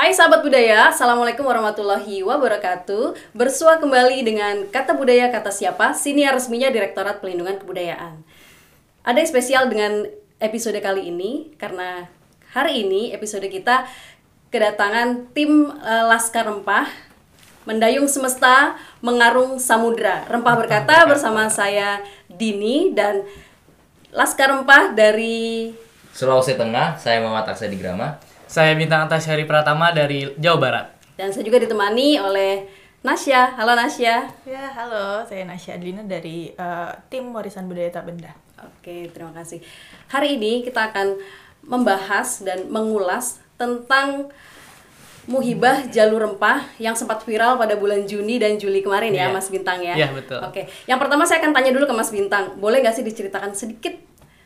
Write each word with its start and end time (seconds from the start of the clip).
Hai 0.00 0.16
sahabat 0.16 0.40
budaya, 0.40 0.88
Assalamualaikum 0.88 1.44
warahmatullahi 1.44 2.24
wabarakatuh. 2.24 3.36
Bersua 3.36 3.76
kembali 3.76 4.24
dengan 4.24 4.64
Kata 4.72 4.96
Budaya 4.96 5.28
Kata 5.28 5.52
Siapa, 5.52 5.92
siniar 5.92 6.32
resminya 6.32 6.72
Direktorat 6.72 7.20
Pelindungan 7.20 7.60
Kebudayaan. 7.60 8.24
Ada 9.04 9.20
yang 9.20 9.28
spesial 9.28 9.68
dengan 9.68 10.08
episode 10.40 10.80
kali 10.80 11.12
ini 11.12 11.52
Karena 11.60 12.08
hari 12.56 12.88
ini 12.88 13.12
episode 13.12 13.44
kita 13.52 13.84
kedatangan 14.48 15.36
tim 15.36 15.68
uh, 15.68 16.08
Laskar 16.08 16.48
Rempah 16.48 16.88
Mendayung 17.68 18.08
semesta, 18.08 18.80
mengarung 19.04 19.60
samudra. 19.60 20.24
Rempah 20.32 20.64
berkata 20.64 21.04
bersama 21.04 21.52
saya 21.52 22.00
Dini 22.24 22.96
dan 22.96 23.20
Laskar 24.16 24.48
Rempah 24.48 24.96
dari 24.96 25.76
Sulawesi 26.16 26.56
Tengah, 26.56 26.96
saya 26.96 27.20
Muhammad 27.20 27.52
Aksa 27.52 27.68
Grama 27.68 28.29
Saya 28.50 28.74
Bintang 28.74 29.06
Antasyari 29.06 29.46
Pratama 29.46 29.94
dari 29.94 30.26
Jawa 30.34 30.58
Barat. 30.58 30.86
Dan 31.14 31.30
saya 31.30 31.46
juga 31.46 31.62
ditemani 31.62 32.18
oleh 32.18 32.66
Nasya. 33.06 33.54
Halo 33.54 33.78
Nasya. 33.78 34.26
Ya, 34.42 34.64
halo. 34.74 35.22
Saya 35.22 35.46
Nasya 35.46 35.78
Adlina 35.78 36.02
dari 36.02 36.50
uh, 36.58 36.90
tim 37.06 37.30
Warisan 37.30 37.70
Budaya 37.70 37.94
Tak 37.94 38.10
Benda. 38.10 38.34
Oke, 38.58 39.06
terima 39.14 39.30
kasih. 39.30 39.62
Hari 40.10 40.34
ini 40.34 40.66
kita 40.66 40.90
akan 40.90 41.14
membahas 41.62 42.42
dan 42.42 42.66
mengulas 42.66 43.38
tentang 43.54 44.34
Muhibah 45.30 45.86
Jalur 45.86 46.18
Rempah 46.26 46.66
yang 46.82 46.98
sempat 46.98 47.22
viral 47.22 47.54
pada 47.54 47.78
bulan 47.78 48.02
Juni 48.02 48.42
dan 48.42 48.58
Juli 48.58 48.82
kemarin 48.82 49.14
ya, 49.14 49.30
Iya. 49.30 49.36
Mas 49.36 49.46
Bintang 49.46 49.78
ya. 49.78 49.94
Iya, 49.94 50.10
betul. 50.10 50.42
Oke, 50.42 50.66
yang 50.90 50.98
pertama 50.98 51.22
saya 51.22 51.38
akan 51.38 51.54
tanya 51.54 51.70
dulu 51.70 51.86
ke 51.86 51.94
Mas 51.94 52.10
Bintang. 52.10 52.58
Boleh 52.58 52.82
nggak 52.82 52.98
sih 52.98 53.06
diceritakan 53.06 53.54
sedikit 53.54 53.94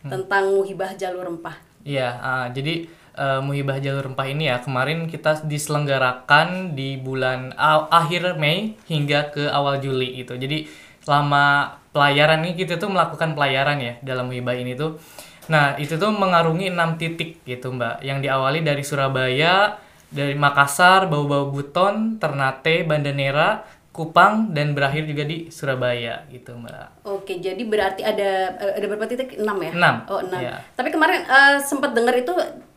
Hmm. 0.04 0.12
tentang 0.12 0.52
Muhibah 0.52 0.92
Jalur 0.92 1.24
Rempah? 1.24 1.56
Iya, 1.80 2.20
ah, 2.20 2.46
jadi 2.52 2.84
eh, 3.14 3.40
Muhibah 3.40 3.78
Jalur 3.78 4.04
Rempah 4.04 4.26
ini 4.26 4.46
ya 4.46 4.58
kemarin 4.58 5.06
kita 5.06 5.42
diselenggarakan 5.44 6.72
di 6.72 6.96
bulan 6.96 7.54
a- 7.54 7.86
akhir 7.88 8.36
Mei 8.36 8.74
hingga 8.84 9.30
ke 9.30 9.46
awal 9.46 9.78
Juli 9.78 10.18
itu. 10.18 10.34
Jadi 10.34 10.66
selama 11.00 11.68
pelayaran 11.90 12.42
ini 12.42 12.56
kita 12.56 12.74
tuh 12.74 12.88
melakukan 12.88 13.32
pelayaran 13.32 13.78
ya 13.78 13.94
dalam 14.00 14.26
Muhibah 14.26 14.52
ini 14.52 14.74
tuh. 14.74 14.98
Nah, 15.44 15.76
itu 15.76 15.94
tuh 15.94 16.08
mengarungi 16.08 16.72
enam 16.72 16.96
titik 16.96 17.44
gitu, 17.44 17.68
Mbak. 17.68 18.00
Yang 18.00 18.18
diawali 18.24 18.60
dari 18.60 18.80
Surabaya, 18.80 19.76
dari 20.08 20.32
Makassar, 20.32 21.04
Bau-Bau 21.06 21.52
Buton, 21.52 22.16
Ternate, 22.16 22.82
Bandanera, 22.82 23.60
Kupang 23.92 24.50
dan 24.50 24.74
berakhir 24.74 25.04
juga 25.04 25.22
di 25.22 25.52
Surabaya 25.52 26.26
gitu, 26.26 26.56
Mbak. 26.56 27.06
Oke, 27.06 27.38
jadi 27.38 27.60
berarti 27.62 28.02
ada 28.02 28.56
ada 28.56 28.86
berapa 28.88 29.06
titik? 29.06 29.36
6 29.36 29.54
ya? 29.60 29.70
Enam, 29.70 29.94
Oh, 30.08 30.18
6. 30.18 30.40
iya. 30.40 30.58
Tapi 30.72 30.88
kemarin 30.90 31.22
eh, 31.22 31.56
sempat 31.60 31.92
dengar 31.92 32.16
itu 32.16 32.32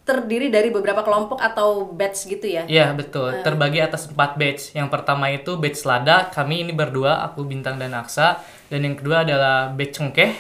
terdiri 0.08 0.48
dari 0.48 0.72
beberapa 0.72 1.04
kelompok 1.04 1.44
atau 1.44 1.92
batch 1.92 2.32
gitu 2.32 2.48
ya? 2.48 2.64
Iya 2.64 2.96
betul, 2.96 3.44
terbagi 3.44 3.84
atas 3.84 4.08
empat 4.08 4.40
batch. 4.40 4.72
Yang 4.72 4.88
pertama 4.88 5.28
itu 5.28 5.60
batch 5.60 5.84
Lada, 5.84 6.32
kami 6.32 6.64
ini 6.64 6.72
berdua, 6.72 7.28
aku 7.28 7.44
Bintang 7.44 7.76
dan 7.76 7.92
Aksa. 7.92 8.40
Dan 8.72 8.88
yang 8.88 8.96
kedua 8.96 9.28
adalah 9.28 9.68
batch 9.76 10.00
Cengkeh, 10.00 10.32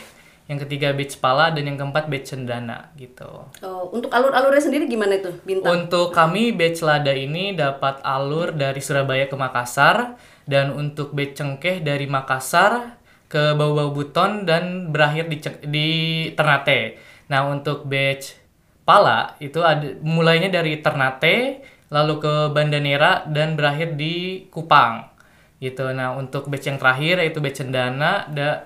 yang 0.47 0.59
ketiga 0.63 0.95
batch 0.95 1.19
Pala, 1.19 1.51
dan 1.51 1.67
yang 1.67 1.75
keempat 1.75 2.07
batch 2.07 2.31
Cendana 2.31 2.95
gitu. 2.95 3.27
Oh, 3.59 3.91
untuk 3.91 4.07
alur-alurnya 4.15 4.63
sendiri 4.63 4.87
gimana 4.87 5.19
itu, 5.19 5.35
Bintang? 5.43 5.85
Untuk 5.85 6.15
kami 6.15 6.55
batch 6.55 6.87
Lada 6.87 7.11
ini 7.11 7.51
dapat 7.51 7.99
alur 8.07 8.55
dari 8.55 8.79
Surabaya 8.79 9.27
ke 9.27 9.35
Makassar, 9.35 10.15
dan 10.47 10.71
untuk 10.71 11.11
batch 11.11 11.43
Cengkeh 11.43 11.83
dari 11.83 12.07
Makassar 12.07 12.95
ke 13.27 13.51
Bau-Bau 13.59 13.91
Buton 13.91 14.47
dan 14.47 14.95
berakhir 14.95 15.27
di, 15.27 15.37
di 15.67 15.89
Ternate. 16.31 16.95
Nah 17.27 17.43
untuk 17.51 17.83
batch 17.83 18.46
Pala 18.87 19.35
itu 19.43 19.59
ada 19.59 19.99
mulainya 19.99 20.47
dari 20.47 20.79
Ternate, 20.79 21.59
lalu 21.91 22.23
ke 22.23 22.33
Bandanera 22.55 23.27
dan 23.27 23.59
berakhir 23.59 23.99
di 23.99 24.47
Kupang. 24.47 25.11
Gitu. 25.59 25.83
Nah 25.91 26.15
untuk 26.15 26.47
batch 26.47 26.71
yang 26.71 26.79
terakhir 26.79 27.19
yaitu 27.19 27.43
batch 27.43 27.59
Cendana, 27.59 28.31
da, 28.31 28.63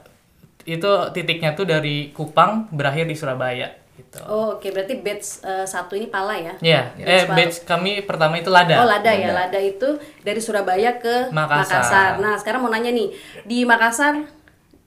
itu 0.70 0.92
titiknya 1.10 1.58
tuh 1.58 1.66
dari 1.66 2.14
Kupang 2.14 2.70
berakhir 2.70 3.10
di 3.10 3.18
Surabaya. 3.18 3.82
Gitu. 3.98 4.18
Oh, 4.26 4.58
oke, 4.58 4.70
berarti 4.70 5.02
batch 5.02 5.42
eh, 5.42 5.66
satu 5.66 5.98
ini 5.98 6.10
pala 6.10 6.38
ya? 6.38 6.54
Ya, 6.62 6.94
eh 6.98 7.26
Batch 7.26 7.66
kami 7.66 8.06
pertama 8.06 8.38
itu 8.38 8.54
Lada. 8.54 8.82
Oh, 8.82 8.88
Lada 8.88 9.10
ya. 9.14 9.34
Lada 9.34 9.58
itu 9.58 9.98
dari 10.22 10.42
Surabaya 10.42 11.02
ke 11.02 11.34
Makassar. 11.34 11.82
Makassar. 11.82 12.12
Nah, 12.22 12.34
sekarang 12.38 12.62
mau 12.62 12.70
nanya 12.70 12.94
nih, 12.94 13.10
di 13.46 13.66
Makassar 13.66 14.22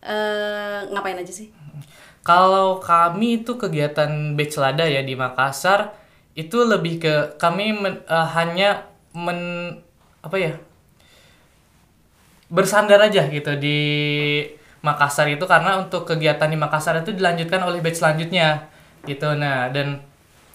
eh, 0.03 0.79
ngapain 0.95 1.19
aja 1.19 1.31
sih? 1.31 1.64
Kalau 2.25 2.81
kami 2.81 3.45
itu 3.45 3.61
kegiatan 3.61 4.33
batch 4.33 4.57
Lada 4.57 4.89
ya 4.89 5.05
di 5.05 5.13
Makassar 5.13 5.93
itu 6.33 6.65
lebih 6.65 6.97
ke 7.05 7.15
kami 7.37 7.77
men- 7.77 8.03
eh, 8.09 8.29
hanya 8.33 8.89
men 9.13 9.41
apa 10.25 10.37
ya 10.41 10.53
bersandar 12.49 13.01
aja 13.05 13.29
gitu 13.29 13.53
di 13.61 13.79
Makassar 14.85 15.29
itu 15.33 15.45
karena 15.49 15.81
untuk 15.81 16.05
kegiatan 16.05 16.49
di 16.49 16.57
Makassar 16.61 17.01
itu 17.01 17.13
dilanjutkan 17.13 17.61
oleh 17.65 17.81
batch 17.85 18.01
selanjutnya 18.01 18.69
gitu. 19.05 19.33
Nah 19.37 19.69
dan 19.73 20.01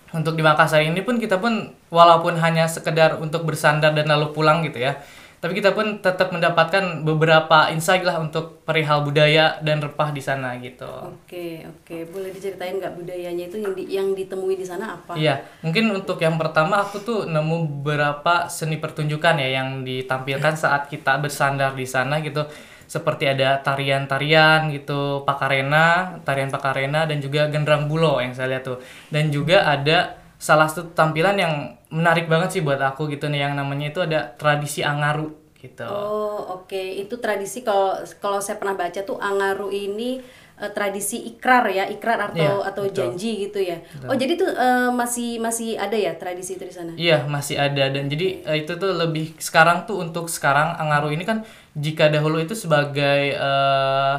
untuk 0.09 0.33
di 0.33 0.41
Makassar 0.41 0.81
ini 0.81 1.01
pun 1.05 1.21
kita 1.21 1.37
pun 1.37 1.69
walaupun 1.93 2.37
hanya 2.41 2.65
sekedar 2.65 3.21
untuk 3.21 3.45
bersandar 3.45 3.93
dan 3.93 4.09
lalu 4.09 4.33
pulang 4.33 4.65
gitu 4.65 4.81
ya 4.81 4.97
tapi 5.39 5.55
kita 5.55 5.71
pun 5.71 6.03
tetap 6.03 6.35
mendapatkan 6.35 7.07
beberapa 7.07 7.71
insight 7.71 8.03
lah 8.03 8.19
untuk 8.19 8.59
perihal 8.67 9.07
budaya 9.07 9.55
dan 9.63 9.79
rempah 9.79 10.11
di 10.11 10.19
sana 10.19 10.59
gitu. 10.59 10.83
Oke, 10.85 11.63
oke. 11.63 12.11
Boleh 12.11 12.35
diceritain 12.35 12.75
nggak 12.75 12.99
budayanya 12.99 13.47
itu 13.47 13.55
yang, 13.63 13.71
di- 13.71 13.87
yang 13.87 14.07
ditemui 14.11 14.59
di 14.59 14.67
sana 14.67 14.99
apa? 14.99 15.15
Iya, 15.15 15.39
mungkin 15.63 15.95
untuk 15.95 16.19
yang 16.19 16.35
pertama 16.35 16.83
aku 16.83 16.99
tuh 16.99 17.19
nemu 17.23 17.79
beberapa 17.79 18.51
seni 18.51 18.83
pertunjukan 18.83 19.39
ya 19.39 19.63
yang 19.63 19.87
ditampilkan 19.87 20.59
saat 20.59 20.91
kita 20.91 21.15
bersandar 21.23 21.71
di 21.71 21.87
sana 21.87 22.19
gitu. 22.19 22.43
Seperti 22.89 23.29
ada 23.29 23.61
tarian-tarian 23.63 24.73
gitu, 24.75 25.21
pakarena, 25.23 26.19
tarian 26.25 26.49
pakarena 26.51 27.05
dan 27.07 27.21
juga 27.23 27.47
gendrang 27.47 27.87
bulo 27.87 28.19
yang 28.19 28.35
saya 28.35 28.57
lihat 28.57 28.65
tuh. 28.65 28.81
Dan 29.13 29.31
juga 29.31 29.63
ada 29.63 30.18
salah 30.39 30.71
satu 30.71 30.95
tampilan 30.95 31.35
yang 31.35 31.53
menarik 31.91 32.31
banget 32.31 32.49
sih 32.55 32.61
buat 32.63 32.79
aku 32.79 33.11
gitu 33.11 33.27
nih 33.27 33.45
yang 33.45 33.53
namanya 33.59 33.91
itu 33.91 33.99
ada 33.99 34.31
tradisi 34.39 34.79
angaru 34.81 35.27
gitu. 35.59 35.83
Oh, 35.83 36.63
oke. 36.63 36.79
Itu 37.03 37.19
tradisi 37.19 37.67
kalau 37.67 37.99
kalau 38.23 38.39
saya 38.39 38.55
pernah 38.55 38.79
baca 38.79 39.03
tuh 39.03 39.19
Angaru 39.19 39.67
ini 39.67 40.23
eh, 40.55 40.71
tradisi 40.71 41.19
ikrar 41.27 41.67
ya, 41.67 41.83
ikrar 41.91 42.31
atau 42.31 42.63
Iya, 42.63 42.69
atau 42.71 42.83
betul. 42.87 42.95
janji 42.95 43.31
gitu 43.43 43.59
ya. 43.59 43.75
Oh, 44.07 44.15
jadi 44.15 44.39
tuh 44.39 44.47
eh, 44.47 44.87
masih 44.87 45.35
masih 45.43 45.75
ada 45.75 45.99
ya 45.99 46.15
tradisi 46.15 46.55
itu 46.55 46.63
di 46.63 46.71
sana? 46.71 46.95
Iya 46.95 47.27
masih 47.27 47.59
ada 47.59 47.91
dan 47.91 48.07
jadi 48.07 48.39
eh, 48.47 48.63
itu 48.63 48.71
tuh 48.79 48.95
lebih 48.95 49.35
sekarang 49.35 49.83
tuh 49.83 49.99
untuk 49.99 50.31
sekarang 50.31 50.79
Angaru 50.79 51.11
ini 51.11 51.27
kan 51.27 51.43
jika 51.75 52.07
dahulu 52.07 52.39
itu 52.39 52.55
sebagai 52.55 53.35
eh, 53.35 54.15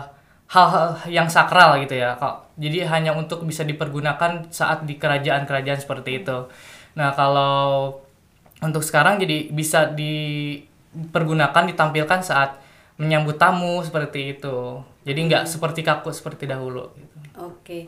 hal-hal 0.50 0.98
yang 1.08 1.30
sakral 1.30 1.78
gitu 1.80 1.94
ya 1.94 2.18
kok 2.18 2.49
jadi 2.60 2.84
hanya 2.92 3.16
untuk 3.16 3.48
bisa 3.48 3.64
dipergunakan 3.64 4.52
saat 4.52 4.84
di 4.84 5.00
kerajaan-kerajaan 5.00 5.80
seperti 5.80 6.20
itu. 6.20 6.44
Nah 6.92 7.16
kalau 7.16 7.96
untuk 8.60 8.84
sekarang 8.84 9.16
jadi 9.16 9.48
bisa 9.48 9.88
dipergunakan 9.88 11.64
ditampilkan 11.72 12.20
saat 12.20 12.60
menyambut 13.00 13.40
tamu 13.40 13.80
seperti 13.80 14.36
itu. 14.36 14.84
Jadi 15.08 15.18
nggak 15.24 15.48
seperti 15.48 15.80
kaku 15.80 16.12
seperti 16.12 16.44
dahulu. 16.44 16.92
Gitu. 16.92 17.16
Oke. 17.40 17.78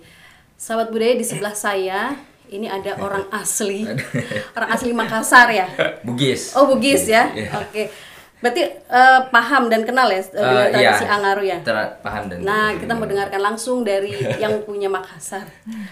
Sahabat 0.56 0.89
budaya 0.89 1.21
di 1.21 1.27
sebelah 1.28 1.53
saya 1.53 2.16
ini 2.49 2.65
ada 2.65 2.97
orang 2.97 3.28
asli. 3.28 3.84
orang 4.56 4.71
asli 4.72 4.97
Makassar 4.97 5.53
ya. 5.53 5.69
Bugis. 6.00 6.56
Oh, 6.56 6.65
Bugis 6.65 7.04
ya. 7.04 7.28
Iya. 7.28 7.60
Oke. 7.60 7.93
Berarti 8.42 8.62
eh, 8.66 9.20
paham 9.30 9.70
dan 9.70 9.82
kenal 9.82 10.10
ya 10.10 10.19
dengan 10.26 10.50
Eh, 10.60 10.70
tradisi 10.70 11.04
iya. 11.04 11.14
Angaru 11.14 11.42
ya. 11.42 11.58
Ter- 11.62 11.94
paham 12.03 12.27
dan 12.27 12.39
Nah, 12.42 12.74
kita 12.74 12.92
mau 12.92 13.06
dengarkan 13.06 13.41
langsung 13.41 13.80
dari 13.83 14.10
yang 14.42 14.59
punya 14.62 14.91
Makassar. 14.91 15.47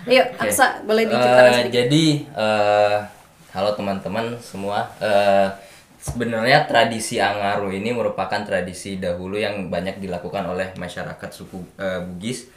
Ayo, 0.04 0.26
Oke. 0.28 0.50
Aksa, 0.50 0.82
boleh 0.82 1.06
diceritakan 1.06 1.46
Eh, 1.46 1.54
sedikit? 1.56 1.74
jadi 1.78 2.04
eh, 2.28 2.96
halo 3.50 3.70
teman-teman 3.72 4.34
semua. 4.36 4.90
Eh, 4.98 5.46
sebenarnya 5.96 6.64
tradisi 6.64 7.16
Angaru 7.16 7.70
ini 7.70 7.92
merupakan 7.92 8.40
tradisi 8.40 8.96
dahulu 8.96 9.36
yang 9.36 9.68
banyak 9.68 9.96
dilakukan 9.96 10.42
oleh 10.44 10.74
masyarakat 10.74 11.30
suku 11.30 11.62
eh, 11.76 12.02
Bugis 12.02 12.50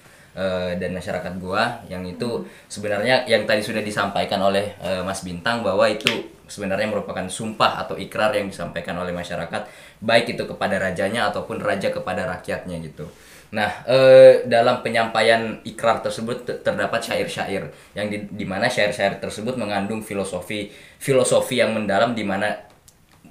dan 0.73 0.89
masyarakat 0.89 1.37
Goa 1.37 1.85
yang 1.85 2.01
itu 2.03 2.41
sebenarnya 2.65 3.21
yang 3.23 3.45
tadi 3.45 3.61
sudah 3.61 3.77
disampaikan 3.79 4.41
oleh 4.41 4.73
eh, 4.81 5.05
Mas 5.05 5.21
Bintang 5.21 5.61
bahwa 5.61 5.85
itu 5.85 6.09
sebenarnya 6.47 6.91
merupakan 6.91 7.23
sumpah 7.27 7.85
atau 7.85 7.95
ikrar 7.95 8.35
yang 8.35 8.51
disampaikan 8.51 8.99
oleh 8.99 9.15
masyarakat 9.15 9.67
baik 10.03 10.35
itu 10.35 10.43
kepada 10.43 10.79
rajanya 10.79 11.31
ataupun 11.31 11.63
raja 11.63 11.89
kepada 11.89 12.27
rakyatnya 12.27 12.77
gitu. 12.83 13.07
Nah, 13.53 13.85
eh, 13.85 14.43
dalam 14.49 14.81
penyampaian 14.81 15.61
ikrar 15.61 16.01
tersebut 16.01 16.41
te- 16.41 16.57
terdapat 16.65 17.05
syair-syair 17.05 17.69
yang 17.93 18.09
di, 18.09 18.25
di 18.25 18.45
mana 18.49 18.65
syair-syair 18.65 19.21
tersebut 19.21 19.53
mengandung 19.61 20.01
filosofi 20.01 20.73
filosofi 20.97 21.61
yang 21.61 21.69
mendalam 21.77 22.17
di 22.17 22.25
mana 22.25 22.49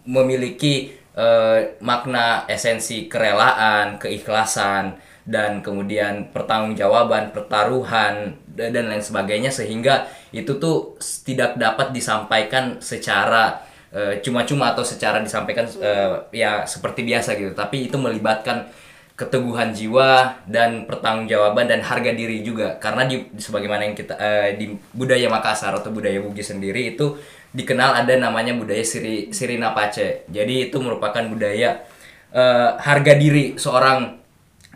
memiliki 0.06 0.94
eh, 1.18 1.74
makna 1.82 2.46
esensi 2.46 3.10
kerelaan, 3.10 3.98
keikhlasan 3.98 4.94
dan 5.22 5.62
kemudian 5.62 6.34
pertanggungjawaban, 6.34 7.30
pertaruhan 7.30 8.34
da- 8.46 8.70
dan 8.74 8.90
lain 8.90 9.04
sebagainya 9.04 9.54
sehingga 9.54 10.10
itu 10.34 10.58
tuh 10.58 10.98
tidak 11.22 11.54
dapat 11.58 11.94
disampaikan 11.94 12.82
secara 12.82 13.62
eh, 13.92 14.24
cuma-cuma 14.24 14.72
atau 14.72 14.82
secara 14.82 15.20
disampaikan 15.20 15.68
eh, 15.78 16.26
ya 16.34 16.64
seperti 16.66 17.04
biasa 17.06 17.36
gitu. 17.38 17.52
Tapi 17.54 17.92
itu 17.92 17.96
melibatkan 18.00 18.66
keteguhan 19.12 19.70
jiwa 19.76 20.42
dan 20.48 20.88
pertanggungjawaban 20.88 21.68
dan 21.68 21.80
harga 21.84 22.10
diri 22.16 22.42
juga. 22.42 22.80
Karena 22.80 23.04
di 23.06 23.22
sebagaimana 23.36 23.86
yang 23.86 23.96
kita 23.96 24.14
eh, 24.18 24.50
di 24.58 24.72
budaya 24.96 25.28
Makassar 25.30 25.76
atau 25.76 25.92
budaya 25.92 26.18
Bugis 26.24 26.50
sendiri 26.50 26.96
itu 26.96 27.14
dikenal 27.52 28.04
ada 28.04 28.16
namanya 28.16 28.56
budaya 28.56 28.80
Siri 28.80 29.28
Sirina 29.28 29.76
Pace 29.76 30.24
jadi 30.32 30.72
itu 30.72 30.80
merupakan 30.80 31.20
budaya 31.28 31.84
eh, 32.32 32.70
harga 32.80 33.12
diri 33.12 33.60
seorang 33.60 34.21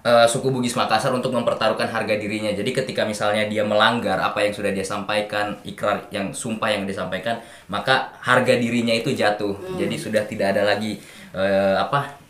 eh, 0.06 0.26
suku 0.30 0.54
Bugis 0.54 0.78
Makassar 0.78 1.10
untuk 1.10 1.34
mempertaruhkan 1.34 1.90
harga 1.90 2.14
dirinya. 2.14 2.54
Jadi 2.54 2.70
ketika 2.70 3.02
misalnya 3.02 3.50
dia 3.50 3.66
melanggar 3.66 4.22
apa 4.22 4.46
yang 4.46 4.54
sudah 4.54 4.70
dia 4.70 4.86
sampaikan, 4.86 5.58
ikrar 5.66 6.06
yang 6.14 6.30
sumpah 6.30 6.70
yang 6.70 6.86
disampaikan, 6.86 7.42
maka 7.66 8.14
harga 8.22 8.54
dirinya 8.54 8.94
itu 8.94 9.10
jatuh. 9.10 9.58
Jadi 9.74 9.98
sudah 9.98 10.22
tidak 10.22 10.54
ada 10.54 10.62
lagi 10.62 11.02
eh, 11.34 11.74
apa 11.74 12.22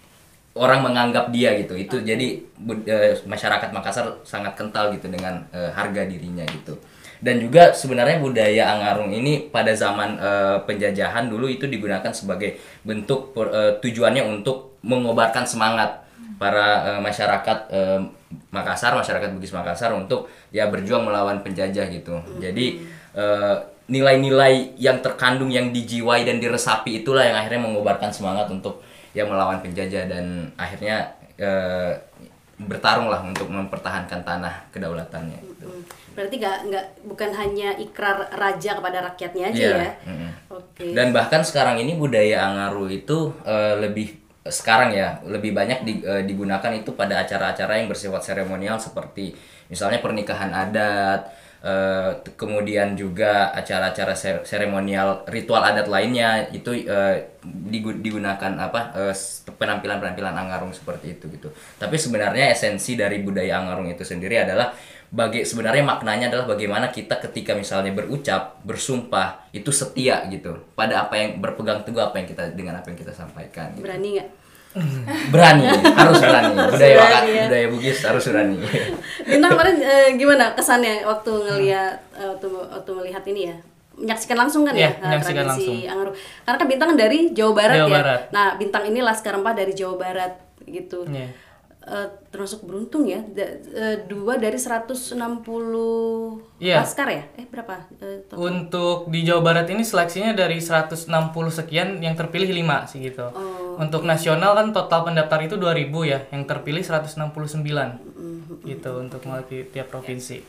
orang 0.56 0.80
menganggap 0.88 1.28
dia 1.28 1.52
gitu. 1.60 1.76
Itu 1.76 2.00
jadi 2.00 2.40
eh, 2.88 3.12
masyarakat 3.28 3.68
Makassar 3.76 4.24
sangat 4.24 4.56
kental 4.56 4.88
gitu 4.96 5.12
dengan 5.12 5.44
eh, 5.52 5.68
harga 5.76 6.08
dirinya 6.08 6.48
gitu. 6.48 6.80
Dan 7.16 7.40
juga 7.40 7.72
sebenarnya 7.72 8.20
budaya 8.20 8.76
Angarung 8.76 9.12
ini 9.12 9.52
pada 9.52 9.72
zaman 9.76 10.16
eh, 10.16 10.58
penjajahan 10.64 11.28
dulu 11.28 11.48
itu 11.48 11.68
digunakan 11.68 12.12
sebagai 12.12 12.56
bentuk 12.84 13.36
per- 13.36 13.52
eh, 13.52 13.72
tujuannya 13.84 14.24
untuk 14.24 14.80
mengobarkan 14.80 15.44
semangat 15.44 16.05
para 16.36 16.96
eh, 16.96 17.00
masyarakat 17.00 17.58
eh, 17.72 18.00
Makassar, 18.50 18.92
masyarakat 18.98 19.32
Bugis 19.32 19.54
Makassar 19.54 19.94
untuk 19.94 20.26
ya 20.50 20.66
berjuang 20.68 21.06
melawan 21.06 21.40
penjajah 21.40 21.86
gitu. 21.88 22.18
Jadi 22.42 22.82
eh, 23.16 23.56
nilai-nilai 23.86 24.74
yang 24.82 24.98
terkandung 24.98 25.48
yang 25.48 25.70
dijiwai 25.70 26.26
dan 26.26 26.42
diresapi 26.42 27.06
itulah 27.06 27.22
yang 27.22 27.38
akhirnya 27.38 27.62
mengobarkan 27.62 28.10
semangat 28.10 28.50
untuk 28.50 28.82
ya 29.14 29.22
melawan 29.24 29.62
penjajah 29.62 30.10
dan 30.10 30.50
akhirnya 30.58 31.14
eh, 31.38 31.94
bertarung 32.56 33.12
lah 33.12 33.20
untuk 33.20 33.46
mempertahankan 33.52 34.24
tanah 34.24 34.72
kedaulatannya. 34.72 35.38
Gitu. 35.44 35.68
Hmm. 35.68 35.84
Berarti 36.16 36.34
nggak 36.40 36.58
nggak 36.72 36.86
bukan 37.04 37.30
hanya 37.36 37.76
ikrar 37.76 38.32
raja 38.32 38.80
kepada 38.80 39.04
rakyatnya 39.12 39.44
aja 39.52 39.60
Iya, 39.60 39.76
ya. 39.76 39.92
mm-mm. 40.08 40.30
Oke. 40.48 40.86
Dan 40.96 41.12
bahkan 41.12 41.44
sekarang 41.44 41.76
ini 41.76 41.92
budaya 41.94 42.48
Angaru 42.48 42.88
itu 42.88 43.36
eh, 43.44 43.76
lebih 43.76 44.25
sekarang 44.48 44.94
ya 44.94 45.18
lebih 45.26 45.52
banyak 45.52 45.84
di- 45.84 46.02
eh, 46.04 46.22
digunakan 46.24 46.72
itu 46.72 46.94
pada 46.94 47.22
acara-acara 47.22 47.78
yang 47.80 47.88
bersifat 47.90 48.22
seremonial 48.22 48.78
seperti 48.80 49.34
misalnya 49.66 49.98
pernikahan 49.98 50.54
adat, 50.54 51.26
t- 52.22 52.30
kemudian 52.38 52.94
juga 52.94 53.50
acara-acara 53.50 54.14
ser- 54.14 54.46
seremonial 54.46 55.26
ritual 55.26 55.66
adat 55.66 55.90
lainnya 55.90 56.46
itu 56.54 56.86
digu- 57.42 57.98
digunakan 57.98 58.52
apa 58.54 58.94
penampilan-penampilan 59.50 60.34
Angarung 60.36 60.70
seperti 60.70 61.18
itu 61.18 61.26
gitu. 61.34 61.50
Tapi 61.78 61.98
sebenarnya 61.98 62.54
esensi 62.54 62.94
dari 62.94 63.18
budaya 63.18 63.58
Angarung 63.58 63.90
itu 63.90 64.06
sendiri 64.06 64.46
adalah 64.46 64.70
bagi 65.10 65.46
sebenarnya 65.46 65.86
maknanya 65.86 66.26
adalah 66.28 66.46
bagaimana 66.50 66.90
kita 66.90 67.18
ketika 67.22 67.54
misalnya 67.54 67.94
berucap 67.94 68.58
bersumpah 68.66 69.46
itu 69.54 69.70
setia 69.70 70.26
gitu 70.28 70.58
pada 70.74 71.06
apa 71.06 71.14
yang 71.14 71.38
berpegang 71.38 71.86
teguh 71.86 72.02
apa 72.02 72.18
yang 72.18 72.26
kita 72.26 72.52
dengan 72.52 72.78
apa 72.82 72.90
yang 72.90 72.98
kita 72.98 73.14
sampaikan 73.14 73.70
gitu. 73.78 73.86
Berani 73.86 74.08
nggak? 74.18 74.28
berani 75.32 75.64
harus 75.72 76.20
berani 76.20 76.52
budaya 76.52 76.94
Berani, 77.00 77.00
Wakat, 77.00 77.22
ya. 77.24 77.44
budaya 77.48 77.66
Bugis 77.72 77.98
harus 78.04 78.24
berani 78.28 78.56
Bintang 79.30 79.50
kemarin 79.56 79.76
eh, 79.80 80.08
gimana 80.20 80.52
kesannya 80.52 81.00
waktu 81.08 81.32
ngelihat 81.32 81.96
eh, 82.12 82.28
waktu 82.28 82.48
waktu 82.52 82.90
melihat 82.92 83.24
ini 83.24 83.42
ya? 83.48 83.56
Menyaksikan 83.96 84.36
langsung 84.36 84.68
kan 84.68 84.76
Iya, 84.76 84.92
ya 84.92 85.00
eh, 85.00 85.08
menyaksikan 85.08 85.44
tradisi 85.48 85.64
langsung. 85.88 85.92
Angaru. 85.96 86.10
Karena 86.44 86.56
kan 86.60 86.68
Bintang 86.68 86.90
dari 86.92 87.18
Jawa 87.32 87.52
Barat 87.56 87.76
Jawa 87.80 87.88
ya. 87.88 87.96
Barat. 87.96 88.20
Nah, 88.28 88.46
Bintang 88.60 88.84
ini 88.84 89.00
Laskar 89.00 89.32
Empah 89.40 89.54
dari 89.56 89.72
Jawa 89.72 89.94
Barat 89.96 90.32
gitu. 90.68 91.08
Iya. 91.08 91.32
Eh, 91.86 92.08
termasuk 92.34 92.66
beruntung 92.66 93.06
ya. 93.06 93.22
Da- 93.30 93.62
eh, 93.62 94.02
dua 94.10 94.42
dari 94.42 94.58
160 94.58 96.42
Iya. 96.58 96.82
Laskar 96.82 97.06
ya? 97.06 97.22
Eh 97.38 97.46
berapa? 97.46 97.78
Total? 97.94 98.34
Untuk 98.34 99.06
di 99.06 99.22
Jawa 99.22 99.38
Barat 99.38 99.70
ini 99.70 99.86
seleksinya 99.86 100.34
dari 100.34 100.58
160 100.58 101.46
sekian 101.46 102.02
yang 102.02 102.18
terpilih 102.18 102.50
5 102.50 102.90
sih 102.90 103.06
gitu. 103.06 103.30
Oh. 103.30 103.78
Untuk 103.78 104.02
nasional 104.02 104.58
kan 104.58 104.74
total 104.74 105.06
pendaftar 105.06 105.38
itu 105.46 105.54
2000 105.54 106.02
ya, 106.02 106.26
yang 106.34 106.42
terpilih 106.42 106.82
169. 106.82 108.02
Gitu 108.66 108.90
untuk 108.98 109.22
mewakili 109.22 109.70
tiap 109.70 109.86
provinsi. 109.86 110.42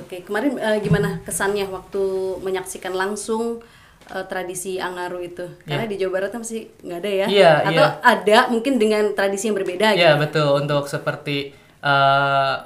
Oke, 0.00 0.24
kemarin 0.24 0.56
eh, 0.56 0.80
gimana 0.80 1.20
kesannya 1.28 1.68
waktu 1.68 2.00
menyaksikan 2.40 2.96
langsung 2.96 3.60
eh, 4.12 4.24
tradisi 4.28 4.76
Angaru 4.76 5.24
itu? 5.24 5.48
Karena 5.64 5.88
di 5.88 5.96
Jawa 5.96 6.20
Barat 6.20 6.30
kan 6.30 6.40
masih 6.44 6.68
nggak 6.84 6.98
ada 7.00 7.10
ya? 7.10 7.26
Iya, 7.26 7.52
Atau 7.64 7.86
iya. 7.88 8.04
ada 8.04 8.38
mungkin 8.52 8.76
dengan 8.76 9.04
tradisi 9.16 9.48
yang 9.48 9.56
berbeda 9.56 9.96
gitu? 9.96 10.04
Ya 10.04 10.12
betul. 10.20 10.48
Untuk 10.60 10.84
seperti 10.86 11.56
eh, 11.80 12.56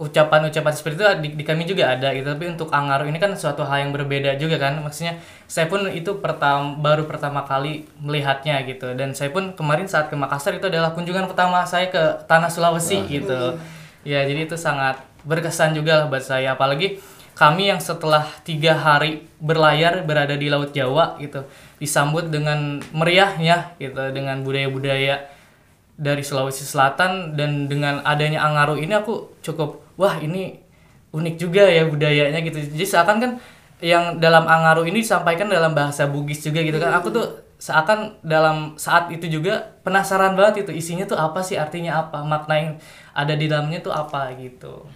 ucapan-ucapan 0.00 0.72
seperti 0.72 0.96
itu 0.96 1.04
di, 1.20 1.28
di 1.36 1.44
kami 1.44 1.68
juga 1.68 1.92
ada 1.92 2.08
gitu. 2.16 2.32
Tapi 2.32 2.48
untuk 2.48 2.72
Angaru 2.72 3.04
ini 3.04 3.20
kan 3.20 3.36
suatu 3.36 3.68
hal 3.68 3.84
yang 3.84 3.92
berbeda 3.92 4.40
juga 4.40 4.56
kan. 4.56 4.80
Maksudnya 4.80 5.20
saya 5.44 5.68
pun 5.68 5.84
itu 5.92 6.16
pertama 6.24 6.72
baru 6.80 7.04
pertama 7.04 7.44
kali 7.44 7.84
melihatnya 8.00 8.64
gitu. 8.64 8.96
Dan 8.96 9.12
saya 9.12 9.28
pun 9.28 9.52
kemarin 9.52 9.84
saat 9.84 10.08
ke 10.08 10.16
Makassar 10.16 10.56
itu 10.56 10.72
adalah 10.72 10.96
kunjungan 10.96 11.28
pertama 11.28 11.68
saya 11.68 11.92
ke 11.92 12.24
tanah 12.24 12.48
Sulawesi 12.48 13.04
gitu. 13.12 13.60
Ya 14.00 14.24
jadi 14.24 14.48
itu 14.48 14.56
sangat 14.56 15.04
berkesan 15.28 15.76
juga 15.76 16.00
lah 16.00 16.06
buat 16.08 16.24
saya. 16.24 16.56
Apalagi 16.56 16.96
kami 17.40 17.72
yang 17.72 17.80
setelah 17.80 18.28
tiga 18.44 18.76
hari 18.76 19.24
berlayar 19.40 20.04
berada 20.04 20.36
di 20.36 20.52
Laut 20.52 20.76
Jawa 20.76 21.16
gitu 21.16 21.40
disambut 21.80 22.28
dengan 22.28 22.84
meriahnya 22.92 23.80
gitu 23.80 24.12
dengan 24.12 24.44
budaya-budaya 24.44 25.24
dari 25.96 26.20
Sulawesi 26.20 26.68
Selatan 26.68 27.40
dan 27.40 27.64
dengan 27.64 28.04
adanya 28.04 28.44
Angaru 28.44 28.76
ini 28.76 28.92
aku 28.92 29.40
cukup 29.40 29.80
wah 29.96 30.20
ini 30.20 30.60
unik 31.16 31.34
juga 31.40 31.64
ya 31.64 31.88
budayanya 31.88 32.44
gitu. 32.44 32.60
Jadi 32.60 32.84
seakan 32.84 33.16
kan 33.16 33.32
yang 33.80 34.20
dalam 34.20 34.44
Angaru 34.44 34.84
ini 34.84 35.00
disampaikan 35.00 35.48
dalam 35.48 35.72
bahasa 35.72 36.04
Bugis 36.04 36.44
juga 36.44 36.60
gitu 36.60 36.76
kan. 36.76 36.92
Aku 37.00 37.08
tuh 37.08 37.40
seakan 37.60 38.16
dalam 38.24 38.76
saat 38.80 39.12
itu 39.12 39.28
juga 39.28 39.76
penasaran 39.84 40.32
banget 40.32 40.64
itu 40.64 40.72
isinya 40.72 41.04
tuh 41.04 41.20
apa 41.20 41.44
sih 41.44 41.60
artinya 41.60 42.00
apa 42.00 42.24
makna 42.24 42.56
yang 42.56 42.72
ada 43.12 43.36
di 43.36 43.52
dalamnya 43.52 43.84
tuh 43.84 43.92
apa 43.92 44.32
gitu 44.40 44.88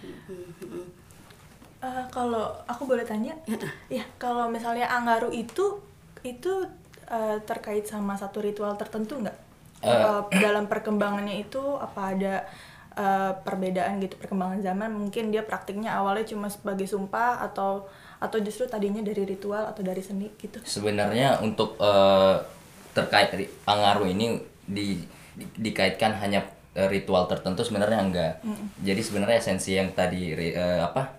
Eh, 1.85 2.03
kalau 2.09 2.49
aku 2.65 2.89
boleh 2.89 3.05
tanya, 3.05 3.37
ya 3.97 4.01
kalau 4.17 4.49
misalnya 4.49 4.89
Angaru 4.89 5.29
itu 5.29 5.77
itu 6.25 6.49
eh, 7.05 7.37
terkait 7.45 7.85
sama 7.85 8.17
satu 8.17 8.41
ritual 8.41 8.73
tertentu 8.73 9.21
nggak? 9.21 9.37
Apa 9.85 10.33
dalam 10.41 10.65
perkembangannya 10.65 11.45
itu 11.45 11.61
apa 11.77 12.01
ada 12.17 12.33
eh, 12.97 13.31
perbedaan 13.45 14.01
gitu 14.01 14.17
perkembangan 14.17 14.65
zaman? 14.65 14.89
Mungkin 14.97 15.29
dia 15.29 15.45
praktiknya 15.45 15.93
awalnya 15.93 16.25
cuma 16.25 16.49
sebagai 16.49 16.89
sumpah 16.89 17.45
atau 17.45 17.85
atau 18.17 18.37
justru 18.41 18.65
tadinya 18.65 19.05
dari 19.05 19.21
ritual 19.27 19.69
atau 19.69 19.83
dari 19.85 20.01
seni 20.01 20.31
gitu? 20.41 20.57
sebenarnya 20.65 21.37
untuk 21.45 21.77
eh, 21.77 22.35
terkait 22.95 23.29
Angaru 23.67 24.07
ini 24.09 24.39
di, 24.65 24.97
di- 25.35 25.51
dikaitkan 25.61 26.15
hanya 26.17 26.41
ritual 26.75 27.23
tertentu 27.27 27.63
sebenarnya 27.63 27.99
enggak 28.03 28.33
jadi 28.83 28.99
sebenarnya 28.99 29.37
esensi 29.39 29.79
yang 29.79 29.91
tadi 29.95 30.31
eh, 30.35 30.79
apa 30.79 31.14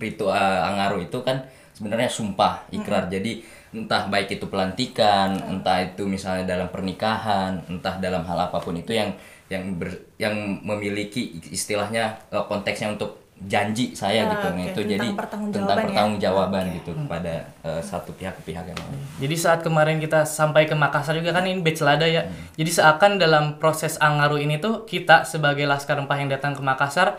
ritual 0.00 0.34
Angaru 0.64 0.98
itu 1.00 1.20
kan 1.20 1.44
sebenarnya 1.70 2.08
sumpah 2.08 2.64
ikrar 2.70 3.06
jadi 3.06 3.40
entah 3.70 4.04
baik 4.04 4.32
itu 4.32 4.46
pelantikan 4.46 5.30
entah 5.46 5.78
itu 5.78 6.02
misalnya 6.04 6.42
dalam 6.48 6.68
pernikahan 6.68 7.62
entah 7.66 7.96
dalam 7.96 8.24
hal 8.24 8.38
apa 8.42 8.58
pun 8.58 8.74
itu 8.74 8.90
yang 8.90 9.14
yang 9.46 9.76
ber- 9.76 10.10
yang 10.16 10.34
memiliki 10.60 11.22
istilahnya 11.46 12.18
eh, 12.28 12.44
konteksnya 12.44 12.90
untuk 12.90 13.18
janji 13.40 13.94
saya 13.94 14.20
Ah, 14.22 14.30
gitu 14.30 14.46
Nah, 14.46 14.52
oke. 14.52 14.62
itu 14.66 14.72
Tentang 14.76 14.92
jadi 14.92 15.06
pertanggungjawaban 15.16 15.54
tentang 15.56 15.78
ya? 15.78 15.84
pertanggungjawaban 15.86 16.64
Oke. 16.66 16.74
gitu 16.76 16.90
kepada 16.94 17.34
eh, 17.62 17.80
satu 17.80 18.10
pihak 18.12 18.34
ke 18.36 18.42
pihak 18.44 18.64
yang 18.64 18.76
lain 18.76 19.00
Jadi 19.18 19.34
saat 19.34 19.60
kemarin 19.60 19.96
kita 19.96 20.28
sampai 20.28 20.66
ke 20.66 20.74
Makassar 20.74 21.14
juga 21.14 21.32
kan 21.32 21.42
ini 21.42 21.58
batch 21.58 21.80
lada 21.80 22.04
ya. 22.04 22.28
Jadi 22.54 22.70
seakan 22.70 23.16
dalam 23.16 23.56
proses 23.56 23.96
Angaru 23.98 24.36
ini 24.36 24.58
tuh 24.58 24.84
kita 24.84 25.24
sebagai 25.24 25.64
Laskar 25.64 25.96
Empah 25.96 26.16
yang 26.16 26.28
datang 26.28 26.52
ke 26.52 26.60
Makassar 26.60 27.16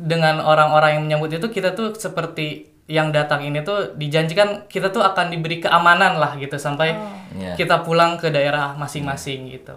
dengan 0.00 0.40
orang-orang 0.40 0.96
yang 0.96 1.02
menyambut 1.04 1.36
itu 1.36 1.52
kita 1.52 1.76
tuh 1.76 1.92
seperti 1.92 2.72
yang 2.88 3.12
datang 3.12 3.44
ini 3.44 3.60
tuh 3.60 3.94
dijanjikan 3.94 4.66
kita 4.66 4.90
tuh 4.90 5.04
akan 5.04 5.30
diberi 5.30 5.60
keamanan 5.60 6.16
lah 6.18 6.34
gitu 6.40 6.56
sampai 6.58 6.96
Iya. 7.30 7.54
kita 7.54 7.86
pulang 7.86 8.18
ke 8.18 8.26
daerah 8.34 8.74
masing-masing 8.74 9.54
gitu. 9.54 9.76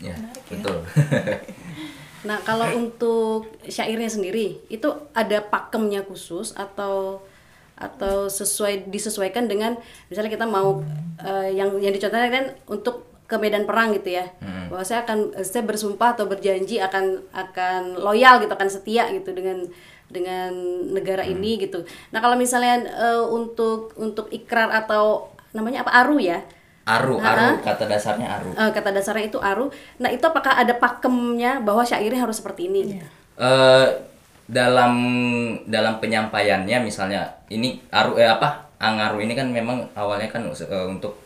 Ya, 0.00 0.16
betul. 0.48 0.80
Nah, 2.22 2.38
kalau 2.46 2.70
untuk 2.78 3.50
syairnya 3.66 4.06
sendiri 4.06 4.62
itu 4.70 4.86
ada 5.10 5.42
pakemnya 5.42 6.06
khusus 6.06 6.54
atau 6.54 7.18
atau 7.74 8.30
sesuai 8.30 8.86
disesuaikan 8.86 9.50
dengan 9.50 9.74
misalnya 10.06 10.30
kita 10.30 10.46
mau 10.46 10.86
eh, 11.18 11.50
yang 11.50 11.74
yang 11.82 11.90
dicontohkan 11.90 12.30
kan 12.30 12.44
untuk 12.70 13.10
ke 13.32 13.36
medan 13.40 13.64
perang 13.64 13.96
gitu 13.96 14.12
ya. 14.12 14.28
Bahwa 14.68 14.84
saya 14.84 15.08
akan 15.08 15.32
eh, 15.32 15.46
saya 15.48 15.64
bersumpah 15.64 16.12
atau 16.12 16.28
berjanji 16.28 16.76
akan 16.76 17.32
akan 17.32 17.96
loyal 17.96 18.44
gitu 18.44 18.52
akan 18.52 18.68
setia 18.68 19.08
gitu 19.08 19.32
dengan 19.32 19.64
dengan 20.12 20.52
negara 20.92 21.24
ini 21.24 21.56
gitu. 21.56 21.88
Nah, 22.12 22.20
kalau 22.20 22.36
misalnya 22.36 22.84
eh, 22.84 23.24
untuk 23.24 23.96
untuk 23.96 24.28
ikrar 24.28 24.68
atau 24.68 25.32
namanya 25.56 25.88
apa 25.88 25.92
aru 26.04 26.20
ya? 26.20 26.44
Aru, 26.82 27.22
aru 27.22 27.62
kata 27.62 27.88
dasarnya 27.88 28.28
aru. 28.28 28.52
Eh, 28.52 28.70
kata 28.74 28.90
dasarnya 28.92 29.32
itu 29.32 29.40
aru. 29.40 29.72
Nah, 30.02 30.12
itu 30.12 30.24
apakah 30.28 30.60
ada 30.60 30.76
pakemnya 30.76 31.62
bahwa 31.64 31.86
syairnya 31.86 32.20
harus 32.20 32.36
seperti 32.42 32.68
ini? 32.68 33.00
gitu? 33.00 33.06
eh 33.32 33.88
dalam 34.44 34.94
dalam 35.64 35.96
penyampaiannya 35.96 36.84
misalnya 36.84 37.40
ini 37.48 37.80
aru 37.88 38.20
eh 38.20 38.28
apa 38.28 38.68
angaru 38.76 39.24
ini 39.24 39.32
kan 39.32 39.48
memang 39.48 39.88
awalnya 39.96 40.28
kan 40.28 40.44
eh, 40.44 40.86
untuk 40.86 41.16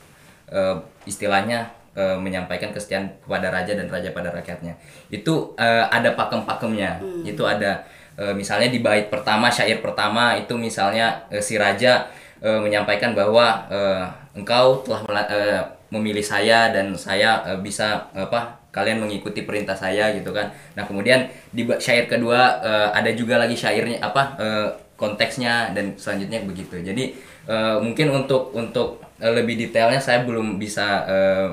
eh, 0.52 0.76
istilahnya 1.08 1.75
eh, 1.96 2.16
menyampaikan 2.20 2.70
kesetiaan 2.70 3.08
kepada 3.24 3.48
raja 3.50 3.72
dan 3.72 3.88
raja 3.88 4.12
pada 4.12 4.28
rakyatnya 4.30 4.76
itu 5.08 5.56
eh, 5.56 5.84
ada 5.88 6.12
pakem-pakemnya 6.12 7.00
itu 7.24 7.42
ada 7.42 7.82
eh, 8.20 8.36
misalnya 8.36 8.68
di 8.68 8.84
bait 8.84 9.08
pertama 9.08 9.48
syair 9.48 9.80
pertama 9.80 10.36
itu 10.36 10.54
misalnya 10.60 11.24
eh, 11.32 11.40
si 11.40 11.56
raja 11.56 12.06
eh, 12.44 12.60
menyampaikan 12.60 13.16
bahwa 13.16 13.64
eh, 13.72 14.04
engkau 14.36 14.84
telah 14.84 15.02
eh, 15.26 15.62
memilih 15.90 16.22
saya 16.22 16.74
dan 16.74 16.92
saya 16.98 17.42
eh, 17.46 17.58
bisa 17.62 18.10
apa 18.12 18.58
kalian 18.74 19.00
mengikuti 19.00 19.48
perintah 19.48 19.72
saya 19.72 20.12
gitu 20.12 20.36
kan. 20.36 20.52
Nah 20.76 20.84
kemudian 20.84 21.24
di 21.54 21.64
syair 21.80 22.04
kedua 22.04 22.60
eh, 22.60 22.88
ada 22.92 23.10
juga 23.16 23.40
lagi 23.40 23.56
syairnya 23.56 24.04
apa 24.04 24.22
eh, 24.36 24.68
konteksnya 24.96 25.72
dan 25.72 25.96
selanjutnya 25.96 26.44
begitu. 26.44 26.76
Jadi 26.84 27.16
eh, 27.48 27.76
mungkin 27.80 28.12
untuk 28.12 28.52
untuk 28.52 29.00
lebih 29.16 29.56
detailnya 29.56 29.96
saya 29.96 30.28
belum 30.28 30.60
bisa 30.60 31.08
eh, 31.08 31.48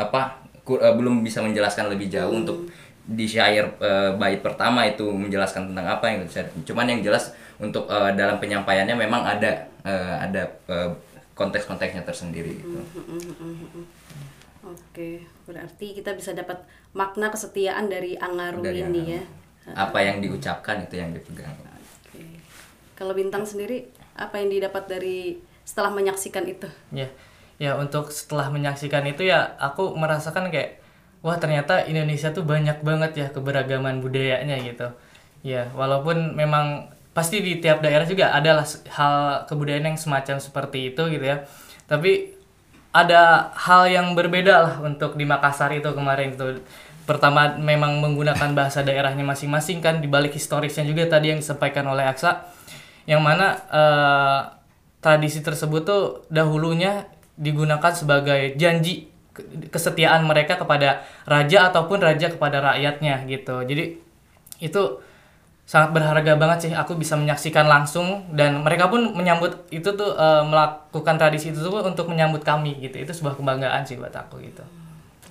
apa 0.00 0.20
ku- 0.64 0.80
eh, 0.80 0.94
belum 0.96 1.20
bisa 1.20 1.44
menjelaskan 1.44 1.92
lebih 1.92 2.08
jauh 2.08 2.32
untuk 2.32 2.64
di 3.04 3.26
syair 3.26 3.68
eh, 3.78 4.10
bait 4.16 4.40
pertama 4.40 4.86
itu 4.86 5.04
menjelaskan 5.04 5.72
tentang 5.72 5.86
apa 5.86 6.04
yang 6.08 6.24
saya 6.24 6.48
cuman 6.64 6.88
yang 6.88 7.00
jelas 7.02 7.34
untuk 7.60 7.84
eh, 7.86 8.10
dalam 8.16 8.40
penyampaiannya 8.40 8.96
memang 8.96 9.20
ada 9.20 9.50
eh, 9.84 10.14
ada 10.16 10.42
eh, 10.66 10.90
konteks-konteksnya 11.36 12.04
tersendiri 12.04 12.52
gitu. 12.52 12.80
Oke, 14.60 15.24
berarti 15.48 15.96
kita 15.96 16.12
bisa 16.12 16.36
dapat 16.36 16.60
makna 16.92 17.32
kesetiaan 17.32 17.88
dari 17.88 18.12
Angaru 18.20 18.60
Dari 18.60 18.84
ini 18.84 19.00
Angaru. 19.08 19.16
ya. 19.16 19.22
Apa 19.72 19.98
yang 20.04 20.20
diucapkan 20.20 20.84
itu 20.84 21.00
yang 21.00 21.16
dipegang. 21.16 21.56
Oke. 22.04 22.20
Kalau 22.92 23.16
bintang 23.16 23.48
sendiri 23.48 23.88
apa 24.12 24.36
yang 24.36 24.52
didapat 24.52 24.84
dari 24.84 25.40
setelah 25.64 25.88
menyaksikan 25.88 26.44
itu? 26.44 26.68
Ya, 26.92 27.08
ya 27.60 27.76
untuk 27.76 28.08
setelah 28.08 28.48
menyaksikan 28.48 29.04
itu 29.04 29.28
ya 29.28 29.52
aku 29.60 29.92
merasakan 29.92 30.48
kayak 30.48 30.80
wah 31.20 31.36
ternyata 31.36 31.84
Indonesia 31.84 32.32
tuh 32.32 32.48
banyak 32.48 32.80
banget 32.80 33.12
ya 33.12 33.26
keberagaman 33.28 34.00
budayanya 34.00 34.56
gitu. 34.64 34.88
Ya, 35.40 35.68
walaupun 35.72 36.36
memang 36.36 36.92
pasti 37.12 37.40
di 37.44 37.60
tiap 37.60 37.84
daerah 37.84 38.04
juga 38.08 38.32
adalah 38.32 38.64
hal 38.92 39.44
kebudayaan 39.44 39.92
yang 39.92 39.98
semacam 40.00 40.40
seperti 40.40 40.92
itu 40.92 41.02
gitu 41.12 41.24
ya. 41.24 41.44
Tapi 41.84 42.32
ada 42.90 43.52
hal 43.54 43.92
yang 43.92 44.16
berbeda 44.16 44.54
lah 44.64 44.74
untuk 44.80 45.14
di 45.20 45.28
Makassar 45.28 45.70
itu 45.76 45.92
kemarin 45.92 46.32
gitu. 46.32 46.64
Pertama 47.04 47.60
memang 47.60 48.00
menggunakan 48.00 48.56
bahasa 48.56 48.80
daerahnya 48.80 49.24
masing-masing 49.26 49.84
kan 49.84 50.00
di 50.00 50.08
balik 50.08 50.32
historisnya 50.32 50.86
juga 50.88 51.08
tadi 51.10 51.34
yang 51.34 51.40
disampaikan 51.42 51.84
oleh 51.90 52.06
Aksa 52.06 52.48
yang 53.08 53.24
mana 53.24 53.58
eh, 53.68 54.40
tradisi 55.02 55.40
tersebut 55.42 55.82
tuh 55.82 56.02
dahulunya 56.30 57.08
digunakan 57.40 57.92
sebagai 57.96 58.54
janji 58.60 59.08
ke- 59.32 59.72
kesetiaan 59.72 60.28
mereka 60.28 60.60
kepada 60.60 61.02
raja 61.24 61.72
ataupun 61.72 61.98
raja 62.04 62.28
kepada 62.28 62.60
rakyatnya 62.60 63.24
gitu. 63.24 63.64
Jadi 63.64 63.96
itu 64.60 64.82
sangat 65.64 65.94
berharga 65.94 66.34
banget 66.34 66.58
sih 66.66 66.72
aku 66.74 66.98
bisa 66.98 67.14
menyaksikan 67.14 67.64
langsung 67.64 68.26
dan 68.34 68.60
mereka 68.60 68.90
pun 68.90 69.14
menyambut 69.14 69.70
itu 69.72 69.86
tuh 69.94 70.18
eh, 70.18 70.42
melakukan 70.44 71.16
tradisi 71.16 71.54
itu 71.54 71.62
tuh 71.62 71.80
untuk 71.80 72.06
menyambut 72.12 72.44
kami 72.44 72.76
gitu. 72.84 73.00
Itu 73.00 73.16
sebuah 73.16 73.40
kebanggaan 73.40 73.86
sih 73.88 73.96
buat 73.96 74.12
aku 74.12 74.42
gitu. 74.44 74.66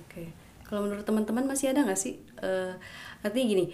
Oke. 0.02 0.32
Kalau 0.66 0.82
menurut 0.82 1.06
teman-teman 1.06 1.46
masih 1.46 1.70
ada 1.70 1.86
nggak 1.86 2.00
sih? 2.00 2.18
Eh, 2.42 2.72
artinya 3.20 3.46
gini, 3.46 3.64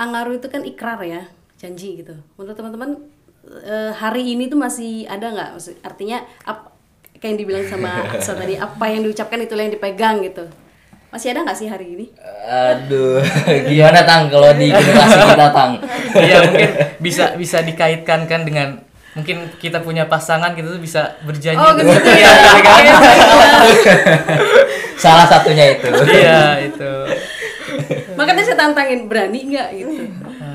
Angaru 0.00 0.40
itu 0.40 0.48
kan 0.48 0.64
ikrar 0.64 1.00
ya, 1.04 1.28
janji 1.60 2.00
gitu. 2.00 2.16
Menurut 2.40 2.56
teman-teman 2.56 2.90
eh, 3.46 3.92
hari 3.92 4.32
ini 4.32 4.48
tuh 4.48 4.56
masih 4.56 5.04
ada 5.06 5.28
nggak? 5.28 5.50
Artinya 5.84 6.24
kayak 7.16 7.24
yang 7.26 7.38
dibilang 7.38 7.64
sama 7.64 7.90
Aksa 8.08 8.32
tadi, 8.32 8.54
apa 8.54 8.84
yang 8.86 9.02
diucapkan 9.02 9.38
itulah 9.38 9.62
yang 9.62 9.72
dipegang 9.72 10.20
gitu. 10.20 10.44
Masih 11.06 11.32
ada 11.32 11.46
nggak 11.46 11.56
sih 11.56 11.66
hari 11.66 11.86
ini? 11.92 12.06
Aduh, 12.44 13.22
gimana 13.64 14.04
tang 14.04 14.28
kalau 14.28 14.52
di 14.52 14.68
generasi 14.68 15.16
kita 15.16 15.48
tang? 15.50 15.70
Iya 16.12 16.36
mungkin 16.44 16.70
bisa 16.98 17.24
bisa 17.34 17.58
dikaitkan 17.60 18.26
kan 18.26 18.42
dengan 18.42 18.82
mungkin 19.12 19.48
kita 19.56 19.80
punya 19.80 20.04
pasangan 20.04 20.52
kita 20.52 20.68
tuh 20.68 20.82
bisa 20.82 21.16
berjanji 21.24 21.56
Oh, 21.56 21.72
gitu 21.72 21.88
setia 21.88 22.20
ya. 22.20 22.30
Salah 24.96 25.24
satunya 25.24 25.72
itu. 25.72 25.88
Iya 26.04 26.40
itu. 26.68 26.92
Makanya 28.12 28.42
saya 28.42 28.56
tantangin 28.58 29.08
berani 29.08 29.40
nggak 29.46 29.68
gitu. 29.72 29.92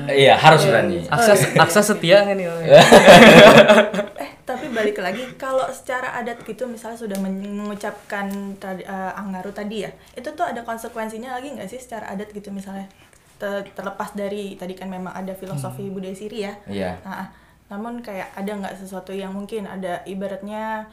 Iya 0.04 0.34
harus 0.34 0.62
berani. 0.62 1.06
Aksa 1.08 1.32
aksa 1.58 1.80
setia 1.82 2.22
nggak 2.22 2.36
nih? 2.38 2.46
eh 2.46 4.30
tapi 4.52 4.68
balik 4.68 5.00
lagi 5.00 5.24
kalau 5.34 5.64
secara 5.72 6.12
adat 6.14 6.44
gitu 6.44 6.68
misalnya 6.68 6.94
sudah 6.94 7.16
men- 7.16 7.56
mengucapkan 7.56 8.28
tradi- 8.56 8.84
eh, 8.84 9.12
anggaru 9.16 9.48
tadi 9.50 9.82
ya 9.82 9.90
itu 10.12 10.28
tuh 10.32 10.44
ada 10.44 10.60
konsekuensinya 10.62 11.32
lagi 11.32 11.56
nggak 11.56 11.66
sih 11.66 11.80
secara 11.80 12.12
adat 12.12 12.28
gitu 12.30 12.52
misalnya? 12.52 12.84
Te- 13.40 13.66
terlepas 13.72 14.12
dari 14.12 14.54
tadi 14.54 14.76
kan 14.76 14.86
memang 14.86 15.10
ada 15.10 15.32
filosofi 15.34 15.90
budaya 15.90 16.14
siri 16.14 16.46
ya. 16.46 16.52
Iya. 16.68 16.94
Nah, 17.02 17.26
namun 17.72 17.98
kayak 17.98 18.30
ada 18.36 18.52
nggak 18.54 18.78
sesuatu 18.78 19.10
yang 19.10 19.32
mungkin 19.32 19.64
ada 19.66 20.04
ibaratnya 20.04 20.86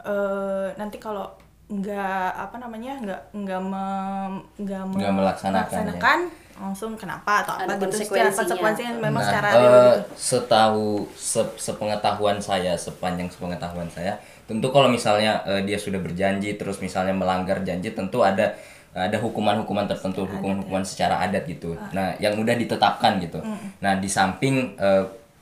eh, 0.00 0.68
nanti 0.78 0.96
kalau 0.96 1.28
nggak 1.70 2.26
apa 2.34 2.56
namanya 2.58 2.98
nggak 2.98 3.20
nggak 3.32 3.62
mem- 3.62 4.42
nggak 4.58 4.82
me- 4.84 4.98
Nggak 4.98 5.14
melaksanakan, 5.14 5.70
ya. 5.70 5.82
melaksanakan, 5.86 6.18
langsung 6.58 6.92
kenapa 6.94 7.32
atau 7.40 7.54
Ada 7.56 7.64
apa 7.64 7.72
gitu 7.80 7.96
secara 8.02 8.28
konsekuensinya. 8.28 8.92
memang 8.98 9.14
Nah, 9.16 9.28
secara 9.30 9.48
eh, 9.48 9.54
gitu. 9.54 9.90
setahu 10.12 10.86
se- 11.12 11.54
sepengetahuan 11.56 12.36
saya, 12.36 12.74
sepanjang 12.74 13.30
sepengetahuan 13.30 13.86
saya, 13.86 14.18
tentu 14.44 14.66
kalau 14.68 14.90
misalnya 14.90 15.46
eh, 15.46 15.62
dia 15.62 15.78
sudah 15.78 15.96
berjanji 15.96 16.54
terus 16.54 16.78
misalnya 16.78 17.14
melanggar 17.14 17.62
janji, 17.62 17.90
tentu 17.90 18.20
ada 18.20 18.50
ada 18.90 19.14
hukuman-hukuman 19.16 19.86
tertentu, 19.86 20.26
hukuman-hukuman 20.26 20.82
secara 20.82 21.22
adat 21.22 21.46
gitu. 21.46 21.78
Nah, 21.90 22.10
yang 22.18 22.34
mudah 22.34 22.58
ditetapkan 22.58 23.22
gitu. 23.22 23.38
Nah, 23.78 23.94
di 23.94 24.10
samping 24.10 24.74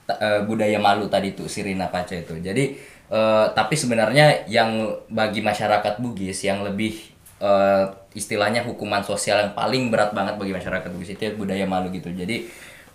ta- 0.04 0.20
eh, 0.20 0.40
budaya 0.44 0.76
malu 0.76 1.08
tadi 1.08 1.32
itu 1.32 1.48
Sirina 1.48 1.88
Paca 1.88 2.12
itu. 2.12 2.36
Jadi 2.38 2.76
eh, 3.08 3.46
tapi 3.52 3.74
sebenarnya 3.74 4.48
yang 4.48 4.96
bagi 5.08 5.40
masyarakat 5.40 6.00
Bugis 6.00 6.44
yang 6.44 6.64
lebih 6.64 6.96
eh, 7.40 7.84
istilahnya 8.16 8.64
hukuman 8.64 9.04
sosial 9.04 9.44
yang 9.44 9.52
paling 9.52 9.92
berat 9.92 10.12
banget 10.16 10.36
bagi 10.36 10.52
masyarakat 10.52 10.88
Bugis 10.90 11.14
itu 11.14 11.24
budaya 11.36 11.64
malu 11.68 11.92
gitu. 11.92 12.10
Jadi 12.12 12.48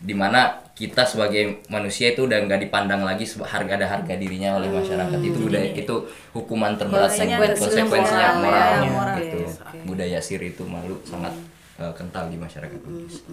di 0.04 0.12
mana 0.12 0.60
kita 0.76 1.08
sebagai 1.08 1.64
manusia 1.72 2.12
itu 2.12 2.28
udah 2.28 2.44
nggak 2.44 2.68
dipandang 2.68 3.08
lagi 3.08 3.24
harga 3.40 3.74
ada 3.80 3.88
harga 3.88 4.14
dirinya 4.20 4.60
oleh 4.60 4.68
masyarakat 4.68 5.16
itu 5.24 5.38
budaya 5.48 5.70
itu 5.72 5.96
hukuman 6.36 6.76
terberat 6.76 7.08
Konsekuensinya 7.08 7.56
konsekuensinya 7.56 8.30
moral 8.36 8.44
moral, 8.44 8.68
ya, 8.84 8.92
moral. 8.92 9.16
gitu. 9.24 9.40
Oke. 9.48 9.78
budaya 9.88 10.20
siri 10.20 10.52
itu 10.52 10.68
malu 10.68 11.00
sangat 11.08 11.32
eh, 11.80 11.94
kental 11.96 12.28
di 12.28 12.36
masyarakat 12.36 12.80
Bugis. 12.84 13.24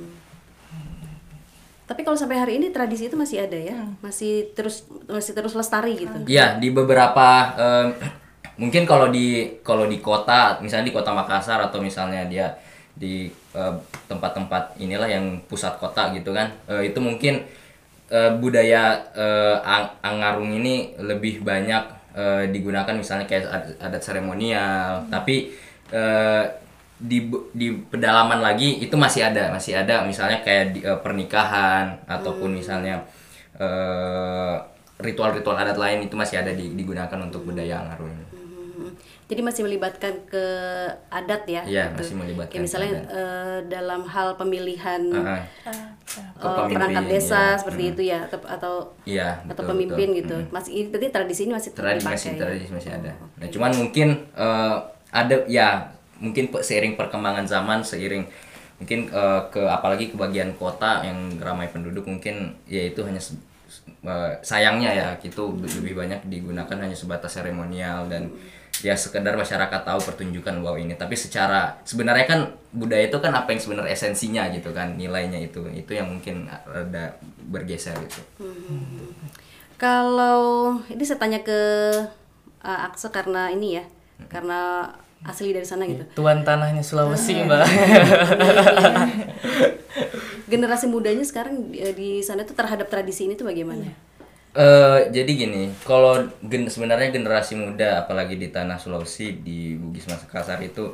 Tapi 1.90 2.06
kalau 2.06 2.14
sampai 2.14 2.38
hari 2.38 2.62
ini 2.62 2.70
tradisi 2.70 3.10
itu 3.10 3.18
masih 3.18 3.42
ada 3.42 3.58
ya, 3.58 3.74
masih 3.98 4.54
terus 4.54 4.86
masih 5.10 5.34
terus 5.34 5.58
lestari 5.58 5.98
gitu. 5.98 6.14
Iya 6.30 6.54
di 6.62 6.70
beberapa 6.70 7.50
em, 7.58 7.88
mungkin 8.62 8.86
kalau 8.86 9.10
di 9.10 9.58
kalau 9.66 9.90
di 9.90 9.98
kota 9.98 10.62
misalnya 10.62 10.86
di 10.86 10.94
kota 10.94 11.10
Makassar 11.10 11.58
atau 11.58 11.82
misalnya 11.82 12.30
dia 12.30 12.54
di 12.94 13.26
tempat-tempat 14.06 14.78
inilah 14.78 15.10
yang 15.10 15.42
pusat 15.50 15.80
kota 15.82 16.14
gitu 16.14 16.30
kan 16.30 16.52
eh, 16.70 16.92
itu 16.92 17.00
mungkin 17.02 17.42
eh, 18.06 18.30
budaya 18.38 19.10
ang- 19.66 19.90
angarung 20.04 20.54
ini 20.54 20.94
lebih 21.02 21.42
banyak 21.42 21.82
eh, 22.14 22.44
digunakan 22.54 22.94
misalnya 22.94 23.26
kayak 23.26 23.50
ad- 23.50 23.76
adat 23.82 24.02
seremonial. 24.02 25.10
Tapi 25.10 25.50
eh, 25.90 26.44
di 27.00 27.32
di 27.56 27.72
pedalaman 27.88 28.44
lagi 28.44 28.76
itu 28.84 28.92
masih 28.92 29.32
ada 29.32 29.48
masih 29.48 29.72
ada 29.72 30.04
misalnya 30.04 30.44
kayak 30.44 30.76
di, 30.76 30.80
eh, 30.84 31.00
pernikahan 31.00 31.96
ataupun 32.04 32.52
misalnya 32.52 33.00
eh, 33.56 34.56
ritual-ritual 35.00 35.56
adat 35.56 35.80
lain 35.80 36.04
itu 36.04 36.12
masih 36.12 36.44
ada 36.44 36.52
di- 36.52 36.76
digunakan 36.76 37.18
untuk 37.24 37.48
budaya 37.48 37.80
Angaru 37.80 38.04
ini. 38.12 38.24
Mhm. 38.36 38.88
Jadi 39.30 39.40
masih 39.46 39.62
melibatkan 39.64 40.12
ke 40.26 40.44
adat 41.08 41.42
ya? 41.46 41.62
Iya, 41.64 41.84
gitu. 41.94 42.02
masih 42.02 42.16
melibatkan 42.18 42.52
Kayak 42.52 42.64
misalnya 42.66 42.90
ke 42.92 43.00
eh, 43.16 43.58
dalam 43.70 44.02
hal 44.04 44.28
pemilihan 44.36 45.02
eh, 45.08 45.42
Kepemimpin, 46.40 46.74
perangkat 46.74 47.04
desa 47.06 47.54
iya. 47.54 47.56
seperti 47.56 47.82
itu 47.94 48.02
ya, 48.02 48.18
atau 48.26 48.38
atau, 48.42 48.74
atau 49.46 49.46
betul, 49.46 49.68
pemimpin 49.70 50.08
betul. 50.10 50.18
gitu. 50.20 50.36
Masih 50.50 50.72
ini 50.74 50.86
berarti 50.90 51.08
tradisi 51.14 51.40
ini 51.46 51.52
masih 51.54 51.70
tradisi 51.72 52.02
dipakai 52.02 52.16
masih 52.18 52.30
ya? 52.32 52.40
tradisi 52.42 52.70
masih 52.74 52.90
ada. 52.90 53.12
Nah, 53.38 53.48
cuman 53.48 53.70
mungkin 53.78 54.08
eh, 54.34 54.76
ada 55.10 55.36
ya 55.46 55.68
mungkin 56.20 56.52
seiring 56.52 56.94
perkembangan 57.00 57.48
zaman 57.48 57.80
seiring 57.80 58.28
mungkin 58.80 59.12
eh, 59.12 59.40
ke 59.52 59.60
apalagi 59.60 60.12
ke 60.12 60.16
bagian 60.16 60.56
kota 60.56 61.04
yang 61.04 61.36
ramai 61.40 61.68
penduduk 61.68 62.08
mungkin 62.08 62.56
ya 62.64 62.88
itu 62.88 63.00
hanya 63.04 63.20
se- 63.20 63.36
eh, 64.04 64.32
sayangnya 64.40 64.90
ya 64.92 65.08
gitu. 65.20 65.52
Lebih 65.56 65.96
banyak 65.96 66.28
digunakan 66.28 66.76
hanya 66.80 66.96
sebatas 66.96 67.36
seremonial 67.36 68.08
dan 68.08 68.32
ya 68.80 68.96
sekedar 68.96 69.36
masyarakat 69.36 69.84
tahu 69.84 70.00
pertunjukan 70.00 70.64
wow 70.64 70.80
ini. 70.80 70.96
Tapi 70.96 71.12
secara 71.12 71.76
sebenarnya 71.84 72.24
kan 72.24 72.40
budaya 72.72 73.12
itu 73.12 73.18
kan 73.20 73.36
apa 73.36 73.52
yang 73.52 73.60
sebenarnya 73.60 73.92
esensinya 73.92 74.48
gitu 74.56 74.72
kan 74.72 74.96
nilainya 74.96 75.36
itu. 75.36 75.60
Itu 75.76 75.92
yang 75.92 76.08
mungkin 76.08 76.48
ada 76.48 77.20
bergeser 77.52 77.92
gitu. 78.08 78.24
Kalau 79.76 80.76
ini 80.92 81.04
saya 81.04 81.20
tanya 81.20 81.40
ke 81.40 81.60
uh, 82.64 82.80
Aksa 82.88 83.08
karena 83.08 83.48
ini 83.48 83.80
ya, 83.80 83.84
karena 84.28 84.92
asli 85.20 85.52
dari 85.52 85.68
sana 85.68 85.84
gitu. 85.84 86.04
Tuan 86.16 86.40
tanahnya 86.40 86.80
Sulawesi, 86.80 87.44
Mbak. 87.44 87.66
Generasi 90.50 90.90
mudanya 90.90 91.22
sekarang 91.22 91.70
di, 91.70 91.78
di 91.94 92.10
sana 92.24 92.42
itu 92.42 92.56
terhadap 92.56 92.90
tradisi 92.90 93.28
ini 93.28 93.38
tuh 93.38 93.46
bagaimana? 93.46 93.86
Eh 94.50 95.00
jadi 95.14 95.30
gini, 95.30 95.70
kalau 95.86 96.26
gen 96.42 96.66
sebenarnya 96.66 97.14
generasi 97.14 97.54
muda, 97.54 98.02
apalagi 98.02 98.34
di 98.34 98.50
tanah 98.50 98.80
Sulawesi, 98.80 99.38
di 99.46 99.78
Bugis 99.78 100.10
Makassar 100.10 100.58
itu 100.58 100.90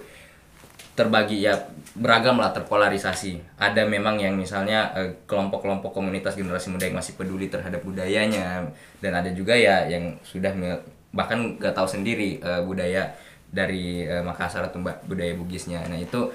terbagi 0.93 1.41
ya 1.41 1.73
beragam 1.97 2.37
lah, 2.37 2.53
terpolarisasi. 2.53 3.57
Ada 3.57 3.89
memang 3.89 4.21
yang 4.21 4.37
misalnya 4.37 4.93
eh, 4.93 5.25
kelompok-kelompok 5.25 5.93
komunitas 5.93 6.37
generasi 6.37 6.69
muda 6.69 6.85
yang 6.85 7.01
masih 7.01 7.17
peduli 7.17 7.49
terhadap 7.49 7.81
budayanya, 7.81 8.69
dan 9.01 9.13
ada 9.17 9.33
juga 9.33 9.57
ya 9.57 9.89
yang 9.89 10.21
sudah 10.21 10.53
bahkan 11.17 11.57
gak 11.57 11.73
tahu 11.73 11.89
sendiri 11.89 12.37
eh, 12.45 12.61
budaya 12.61 13.17
dari 13.57 14.05
eh, 14.05 14.21
Makassar 14.21 14.69
atau 14.69 14.85
budaya 14.85 15.33
Bugisnya. 15.33 15.81
Nah 15.89 15.97
itu, 15.97 16.29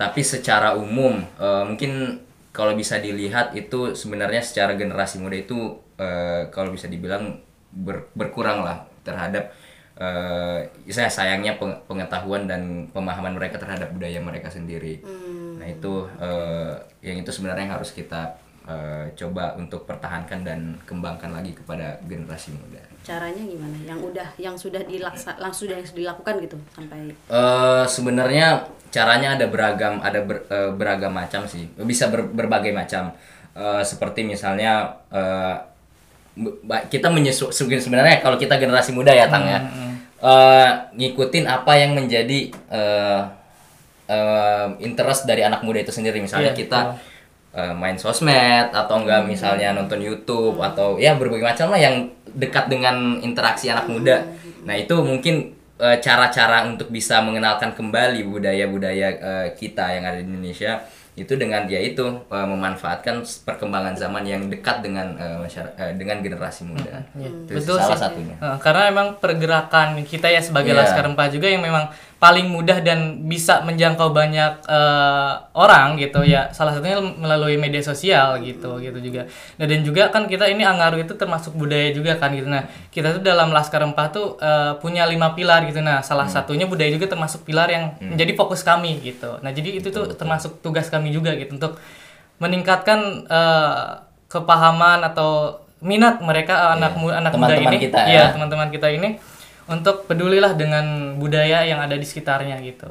tapi 0.00 0.24
secara 0.24 0.72
umum 0.72 1.20
eh, 1.36 1.64
mungkin 1.68 2.16
kalau 2.56 2.72
bisa 2.76 2.96
dilihat 3.00 3.52
itu 3.52 3.92
sebenarnya 3.92 4.40
secara 4.40 4.72
generasi 4.76 5.20
muda 5.20 5.36
itu 5.36 5.76
eh, 6.00 6.48
kalau 6.48 6.72
bisa 6.72 6.88
dibilang 6.88 7.36
ber- 7.72 8.08
berkurang 8.16 8.64
lah 8.64 8.88
terhadap 9.04 9.52
eh 9.92 10.64
saya 10.88 11.12
sayangnya 11.12 11.60
peng- 11.60 11.76
pengetahuan 11.84 12.48
dan 12.48 12.88
pemahaman 12.96 13.36
mereka 13.36 13.60
terhadap 13.60 13.92
budaya 13.92 14.16
mereka 14.24 14.48
sendiri. 14.48 15.04
Nah 15.60 15.68
itu 15.68 16.08
eh, 16.16 16.72
yang 17.04 17.20
itu 17.20 17.28
sebenarnya 17.28 17.68
yang 17.68 17.76
harus 17.76 17.92
kita 17.92 18.32
eh, 18.64 19.12
coba 19.12 19.52
untuk 19.60 19.84
pertahankan 19.84 20.40
dan 20.48 20.60
kembangkan 20.88 21.36
lagi 21.36 21.52
kepada 21.52 22.00
generasi 22.08 22.56
muda. 22.56 22.80
Caranya 23.02 23.42
gimana? 23.42 23.76
Yang 23.82 24.00
udah, 24.06 24.28
yang 24.38 24.54
sudah 24.54 24.82
dilaksa, 24.82 25.34
langsung 25.36 25.66
sudah 25.66 25.78
yang 25.78 25.86
dilakukan 25.86 26.34
gitu 26.38 26.56
sampai 26.70 27.10
Eh 27.10 27.84
sebenarnya 27.84 28.62
caranya 28.88 29.34
ada 29.34 29.46
beragam, 29.46 29.98
ada 29.98 30.22
ber- 30.22 30.46
eh, 30.46 30.70
beragam 30.70 31.10
macam 31.10 31.42
sih. 31.44 31.66
Bisa 31.76 32.06
ber- 32.06 32.30
berbagai 32.30 32.70
macam. 32.70 33.10
Eh, 33.52 33.82
seperti 33.82 34.22
misalnya 34.22 35.02
eh, 35.10 35.56
ba- 36.62 36.86
kita 36.86 37.10
menyesu 37.10 37.50
sebenarnya 37.52 38.22
kalau 38.22 38.38
kita 38.38 38.56
generasi 38.56 38.94
muda 38.94 39.12
ya 39.12 39.28
tang 39.28 39.44
ya 39.44 39.58
eh, 40.22 40.68
ngikutin 40.94 41.44
apa 41.44 41.72
yang 41.74 41.92
menjadi 41.92 42.38
eh, 42.70 43.20
eh, 44.08 44.66
interest 44.80 45.26
dari 45.26 45.42
anak 45.42 45.60
muda 45.60 45.82
itu 45.82 45.90
sendiri. 45.90 46.22
Misalnya 46.22 46.54
Iya, 46.54 46.58
kita 46.58 46.78
eh, 47.52 47.72
main 47.72 47.96
sosmed 47.96 48.72
atau 48.72 49.00
enggak 49.00 49.24
misalnya 49.24 49.72
nonton 49.72 50.00
YouTube 50.00 50.56
atau 50.58 50.96
ya 50.96 51.14
berbagai 51.14 51.44
macam 51.44 51.70
lah 51.70 51.80
yang 51.80 52.08
dekat 52.32 52.68
dengan 52.68 53.20
interaksi 53.20 53.68
anak 53.68 53.86
muda. 53.86 54.24
Nah 54.64 54.74
itu 54.74 54.94
mungkin 55.00 55.52
eh, 55.76 55.96
cara-cara 56.00 56.64
untuk 56.64 56.88
bisa 56.88 57.20
mengenalkan 57.20 57.72
kembali 57.72 58.24
budaya-budaya 58.24 59.08
eh, 59.20 59.48
kita 59.52 59.92
yang 59.92 60.04
ada 60.06 60.18
di 60.18 60.26
Indonesia 60.26 60.80
itu 61.12 61.36
dengan 61.36 61.68
ya 61.68 61.76
itu 61.76 62.08
eh, 62.24 62.46
memanfaatkan 62.48 63.20
perkembangan 63.44 63.92
zaman 63.92 64.24
yang 64.24 64.48
dekat 64.48 64.80
dengan 64.80 65.12
eh, 65.20 65.36
masyarakat 65.44 65.76
eh, 65.76 65.92
dengan 66.00 66.24
generasi 66.24 66.64
muda. 66.64 67.04
Itu 67.12 67.52
Betul 67.52 67.76
salah 67.76 68.00
sih. 68.00 68.04
satunya. 68.08 68.36
Nah, 68.40 68.56
karena 68.56 68.88
emang 68.88 69.20
pergerakan 69.20 70.00
kita 70.08 70.32
ya 70.32 70.40
sebagai 70.40 70.72
Iya. 70.72 70.88
Laskar 70.88 71.04
Empat 71.04 71.28
juga 71.30 71.52
yang 71.52 71.60
memang 71.60 71.92
paling 72.22 72.46
mudah 72.46 72.78
dan 72.78 73.26
bisa 73.26 73.66
menjangkau 73.66 74.14
banyak 74.14 74.62
eh, 74.62 75.32
orang 75.58 75.98
gitu 75.98 76.22
ya. 76.22 76.54
Salah 76.54 76.70
satunya 76.70 76.94
melalui 77.02 77.58
media 77.58 77.82
sosial 77.82 78.38
gitu 78.38 78.78
gitu 78.78 78.94
juga. 79.02 79.26
Nah, 79.58 79.66
dan 79.66 79.82
juga 79.82 80.06
kan 80.06 80.30
kita 80.30 80.46
ini 80.46 80.62
Angaru 80.62 81.02
itu 81.02 81.18
termasuk 81.18 81.50
budaya 81.52 81.90
juga 81.90 82.14
kan 82.14 82.30
gitu. 82.30 82.46
Nah, 82.46 82.62
kita 82.88 83.18
tuh 83.18 83.22
dalam 83.22 83.50
Laskar 83.50 83.82
Empat 83.82 84.14
tuh 84.14 84.38
eh, 84.38 84.78
punya 84.78 85.02
lima 85.04 85.34
pilar 85.34 85.66
gitu. 85.66 85.82
Nah, 85.82 85.98
salah 86.00 86.30
satunya 86.30 86.62
budaya 86.64 86.88
juga 86.88 87.10
termasuk 87.10 87.42
pilar 87.42 87.66
yang 87.66 87.84
menjadi 88.00 88.32
fokus 88.32 88.62
kami 88.62 89.02
gitu. 89.02 89.42
Nah, 89.42 89.50
jadi 89.50 89.82
itu 89.82 89.90
tuh 89.90 90.06
termasuk 90.14 90.62
tugas 90.62 90.86
kami 90.86 91.10
juga 91.10 91.34
gitu 91.34 91.58
untuk 91.58 91.74
meningkatkan 92.38 92.98
eh, 93.26 93.82
kepahaman 94.28 95.02
atau 95.04 95.58
minat 95.82 96.22
mereka 96.22 96.70
anak 96.72 96.94
mu- 96.94 97.10
anak 97.10 97.34
muda 97.34 97.50
Teman-teman 97.58 97.74
ini 97.74 97.78
kita 97.82 97.98
ya. 97.98 98.08
Iya, 98.08 98.24
teman-teman 98.30 98.68
kita 98.70 98.86
ini 98.88 99.18
untuk 99.70 100.10
pedulilah 100.10 100.54
dengan 100.58 101.16
budaya 101.18 101.62
yang 101.62 101.78
ada 101.78 101.94
di 101.94 102.06
sekitarnya 102.06 102.58
gitu. 102.62 102.90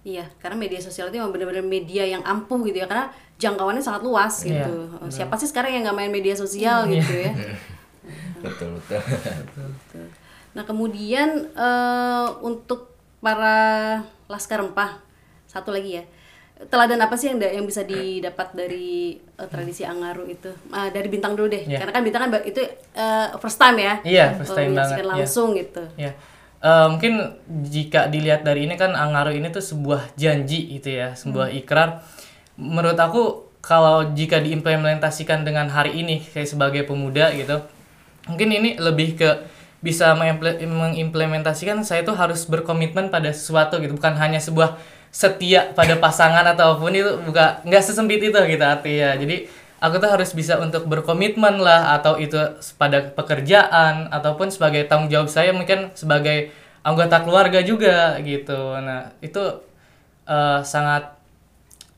Iya, 0.00 0.24
karena 0.40 0.56
media 0.56 0.80
sosial 0.80 1.12
itu 1.12 1.20
memang 1.20 1.28
benar-benar 1.28 1.60
media 1.60 2.08
yang 2.08 2.24
ampuh 2.24 2.64
gitu 2.64 2.80
ya, 2.80 2.88
karena 2.88 3.12
jangkauannya 3.36 3.84
sangat 3.84 4.00
luas 4.00 4.44
Iya, 4.44 4.64
gitu. 4.64 4.74
Siapa 5.12 5.36
sih 5.36 5.48
sekarang 5.48 5.76
yang 5.76 5.82
nggak 5.84 5.96
main 5.96 6.12
media 6.12 6.32
sosial 6.32 6.88
gitu 6.88 7.12
ya? 7.12 7.32
Betul 8.40 8.80
betul. 8.80 8.96
Nah 10.56 10.64
kemudian 10.64 11.52
eh, 11.52 12.26
untuk 12.40 12.96
para 13.20 14.00
laskar 14.26 14.64
rempah 14.64 14.96
satu 15.44 15.70
lagi 15.70 16.00
ya 16.00 16.04
teladan 16.68 17.00
apa 17.00 17.16
sih 17.16 17.32
yang 17.32 17.40
yang 17.40 17.64
bisa 17.64 17.80
didapat 17.82 18.52
dari 18.52 19.16
eh, 19.16 19.48
tradisi 19.48 19.80
Angaru 19.80 20.28
itu 20.28 20.52
Ah, 20.68 20.92
dari 20.92 21.08
bintang 21.08 21.32
dulu 21.32 21.48
deh 21.48 21.64
Iya. 21.64 21.80
karena 21.80 21.92
kan 21.94 22.02
bintang 22.04 22.22
kan 22.28 22.30
itu 22.44 22.60
eh, 22.92 23.26
first 23.40 23.56
time 23.56 23.80
ya 23.80 23.94
Iya, 24.04 24.26
first 24.36 24.52
Eh, 24.52 24.56
time 24.60 24.76
banget, 24.76 24.96
iya. 24.98 25.06
langsung 25.08 25.48
gitu 25.54 25.82
Ya. 25.96 26.12
Eh, 26.60 26.86
mungkin 26.92 27.40
jika 27.64 28.04
dilihat 28.06 28.44
dari 28.44 28.68
ini 28.68 28.76
kan 28.76 28.92
Angaru 28.92 29.32
ini 29.32 29.48
tuh 29.48 29.64
sebuah 29.64 30.12
janji 30.12 30.68
gitu 30.70 30.92
ya, 30.92 31.16
sebuah 31.16 31.48
ikrar. 31.56 32.04
Menurut 32.54 33.00
aku 33.00 33.22
kalau 33.60 34.12
jika 34.12 34.36
diimplementasikan 34.36 35.40
dengan 35.40 35.68
hari 35.68 35.96
ini 35.96 36.20
kayak 36.20 36.44
sebagai 36.46 36.84
pemuda 36.84 37.32
gitu, 37.32 37.64
mungkin 38.28 38.52
ini 38.52 38.76
lebih 38.76 39.16
ke 39.16 39.30
bisa 39.80 40.12
mengimple- 40.12 40.60
mengimplementasikan 40.60 41.80
saya 41.80 42.04
tuh 42.04 42.12
harus 42.12 42.44
berkomitmen 42.44 43.08
pada 43.08 43.32
sesuatu 43.32 43.80
gitu, 43.80 43.96
bukan 43.96 44.12
hanya 44.16 44.36
sebuah 44.36 44.76
setia 45.10 45.74
pada 45.74 45.98
pasangan 45.98 46.46
ataupun 46.54 46.94
itu 46.94 47.10
bukan 47.26 47.66
nggak 47.66 47.82
sesempit 47.82 48.22
itu 48.22 48.38
gitu 48.38 48.64
artinya. 48.64 49.18
Jadi 49.18 49.50
aku 49.80 49.96
tuh 49.96 50.10
harus 50.12 50.30
bisa 50.36 50.60
untuk 50.60 50.84
berkomitmen 50.86 51.58
lah 51.58 51.96
atau 51.98 52.20
itu 52.20 52.36
pada 52.76 53.10
pekerjaan 53.10 54.12
ataupun 54.12 54.52
sebagai 54.52 54.84
tanggung 54.86 55.08
jawab 55.08 55.32
saya 55.32 55.56
mungkin 55.56 55.90
sebagai 55.96 56.52
anggota 56.84 57.24
keluarga 57.24 57.60
juga 57.64 58.20
gitu 58.20 58.76
nah 58.80 59.12
itu 59.24 59.40
eh, 60.28 60.60
sangat 60.64 61.16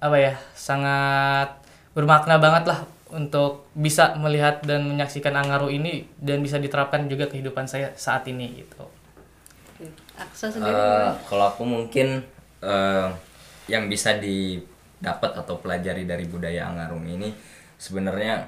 apa 0.03 0.17
ya 0.19 0.35
sangat 0.55 1.59
bermakna 1.95 2.39
banget 2.39 2.65
lah 2.71 2.81
untuk 3.13 3.69
bisa 3.77 4.17
melihat 4.17 4.65
dan 4.65 4.89
menyaksikan 4.89 5.37
Angaru 5.37 5.69
ini 5.69 6.09
dan 6.17 6.41
bisa 6.41 6.57
diterapkan 6.57 7.05
juga 7.13 7.29
kehidupan 7.29 7.69
saya 7.69 7.93
saat 7.93 8.25
ini 8.25 8.65
gitu 8.65 8.89
Oke. 9.77 9.87
Aksa 10.17 10.49
sendiri 10.49 10.73
Eh, 10.73 11.13
kalau 11.29 11.53
aku 11.53 11.63
mungkin 11.63 12.25
eh, 12.63 13.09
yang 13.67 13.87
bisa 13.87 14.17
didapat 14.19 15.35
atau 15.39 15.59
pelajari 15.59 16.07
dari 16.07 16.25
budaya 16.27 16.71
Angarung 16.71 17.05
ini 17.07 17.35
sebenarnya 17.77 18.47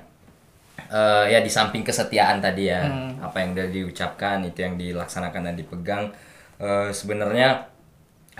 eh, 0.90 1.24
ya 1.30 1.38
di 1.42 1.50
samping 1.50 1.82
kesetiaan 1.82 2.38
tadi 2.38 2.70
ya 2.70 2.82
apa 3.20 3.36
yang 3.42 3.56
udah 3.56 3.68
diucapkan 3.70 4.42
itu 4.44 4.62
yang 4.62 4.74
dilaksanakan 4.76 5.50
dan 5.50 5.54
dipegang 5.58 6.04
eh, 6.60 6.90
sebenarnya 6.90 7.66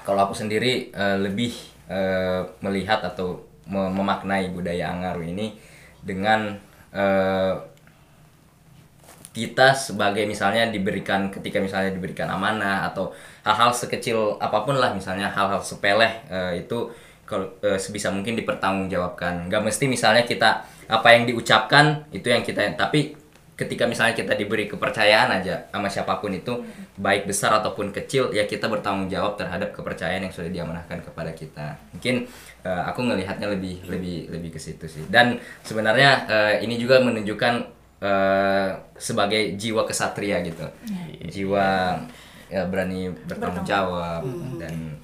kalau 0.03 0.27
aku 0.29 0.35
sendiri 0.35 0.91
eh, 0.91 1.19
lebih 1.19 1.53
eh, 1.89 2.43
melihat 2.61 3.01
atau 3.05 3.41
me- 3.67 3.91
memaknai 3.93 4.51
budaya 4.51 4.91
Angaru 4.93 5.23
ini 5.25 5.55
dengan 6.05 6.55
eh, 6.93 7.55
kita 9.35 9.75
sebagai 9.75 10.23
misalnya 10.31 10.71
diberikan 10.71 11.27
ketika 11.27 11.59
misalnya 11.59 11.91
diberikan 11.91 12.31
amanah 12.31 12.87
atau 12.87 13.11
hal-hal 13.43 13.75
sekecil 13.75 14.39
apa 14.39 14.63
pun 14.63 14.79
lah 14.79 14.95
misalnya 14.95 15.27
hal-hal 15.27 15.59
sepele 15.59 16.23
eh, 16.31 16.63
itu 16.63 16.95
kalau 17.27 17.51
eh, 17.65 17.81
sebisa 17.81 18.13
mungkin 18.13 18.39
dipertanggungjawabkan. 18.39 19.51
Nggak 19.51 19.63
mesti 19.65 19.85
misalnya 19.91 20.23
kita 20.23 20.63
apa 20.87 21.09
yang 21.17 21.25
diucapkan 21.27 22.07
itu 22.13 22.29
yang 22.29 22.45
kita 22.45 22.63
tapi 22.77 23.17
ketika 23.55 23.87
misalnya 23.87 24.19
kita 24.19 24.35
diberi 24.35 24.67
kepercayaan 24.67 25.31
aja 25.31 25.71
sama 25.71 25.87
siapa 25.87 26.19
pun 26.19 26.35
itu 26.35 26.67
baik 26.99 27.31
besar 27.31 27.55
ataupun 27.63 27.95
kecil 27.95 28.35
ya 28.35 28.51
kita 28.51 28.67
bertanggung 28.67 29.07
jawab 29.07 29.39
terhadap 29.39 29.71
kepercayaan 29.71 30.27
yang 30.27 30.35
sudah 30.35 30.51
diamanahkan 30.51 31.01
kepada 31.01 31.33
kita. 31.33 31.75
Mungkin 31.97 32.29
eh, 32.63 32.83
aku 32.87 33.01
ngelihatnya 33.03 33.51
lebih 33.51 33.89
lebih 33.89 34.31
lebih 34.31 34.51
ke 34.55 34.61
situ 34.61 34.87
sih. 34.87 35.05
Dan 35.09 35.41
sebenarnya 35.65 36.11
eh, 36.29 36.55
ini 36.63 36.77
juga 36.77 37.01
menunjukkan 37.01 37.84
eh, 38.05 38.69
sebagai 39.01 39.57
jiwa 39.57 39.89
kesatria 39.89 40.45
gitu 40.45 40.69
jiwa 41.25 41.97
ya, 42.53 42.69
berani 42.69 43.09
bertanggung 43.25 43.65
jawab 43.65 44.23
dan 44.61 45.01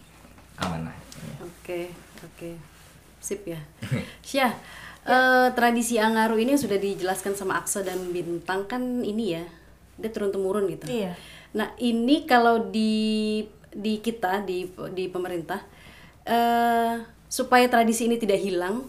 amanah 0.61 1.01
Oke, 1.71 1.87
oke. 2.25 2.51
Sip 3.23 3.47
ya. 3.47 3.61
Syah, 4.27 4.51
eh, 5.07 5.49
tradisi 5.55 6.03
Angaru 6.03 6.41
ini 6.41 6.59
sudah 6.59 6.83
dijelaskan 6.83 7.39
sama 7.39 7.63
Aksa 7.63 7.87
dan 7.87 8.11
Bintang 8.11 8.67
kan 8.67 8.83
ini 9.07 9.39
ya 9.39 9.45
dia 10.01 10.11
turun 10.11 10.35
temurun 10.35 10.67
gitu. 10.67 10.89
Iya. 10.91 11.15
Nah 11.55 11.71
ini 11.79 12.27
kalau 12.27 12.73
di 12.73 13.45
di 13.71 14.03
kita 14.03 14.43
di 14.43 14.67
di 14.97 15.05
pemerintah 15.07 15.63
eh 16.27 16.99
supaya 17.31 17.71
tradisi 17.71 18.11
ini 18.11 18.19
tidak 18.19 18.43
hilang 18.43 18.83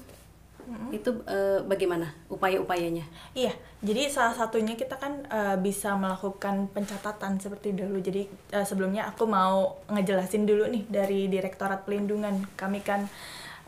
itu 0.91 1.11
eh, 1.27 1.59
bagaimana 1.63 2.11
upaya-upayanya? 2.31 3.03
Iya, 3.35 3.51
jadi 3.83 4.07
salah 4.07 4.35
satunya 4.35 4.75
kita 4.75 4.95
kan 4.99 5.23
eh, 5.27 5.57
bisa 5.59 5.95
melakukan 5.95 6.67
pencatatan 6.71 7.39
seperti 7.39 7.75
dulu. 7.75 7.99
Jadi 7.99 8.27
eh, 8.51 8.65
sebelumnya 8.67 9.07
aku 9.11 9.27
mau 9.27 9.79
ngejelasin 9.91 10.47
dulu 10.47 10.67
nih 10.67 10.83
dari 10.87 11.27
Direktorat 11.27 11.83
Pelindungan. 11.87 12.43
Kami 12.55 12.79
kan 12.83 13.07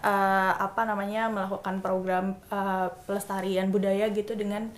eh, 0.04 0.54
apa 0.56 0.84
namanya 0.84 1.32
melakukan 1.32 1.80
program 1.84 2.40
eh, 2.52 2.88
pelestarian 3.08 3.72
budaya 3.72 4.12
gitu 4.12 4.36
dengan 4.36 4.72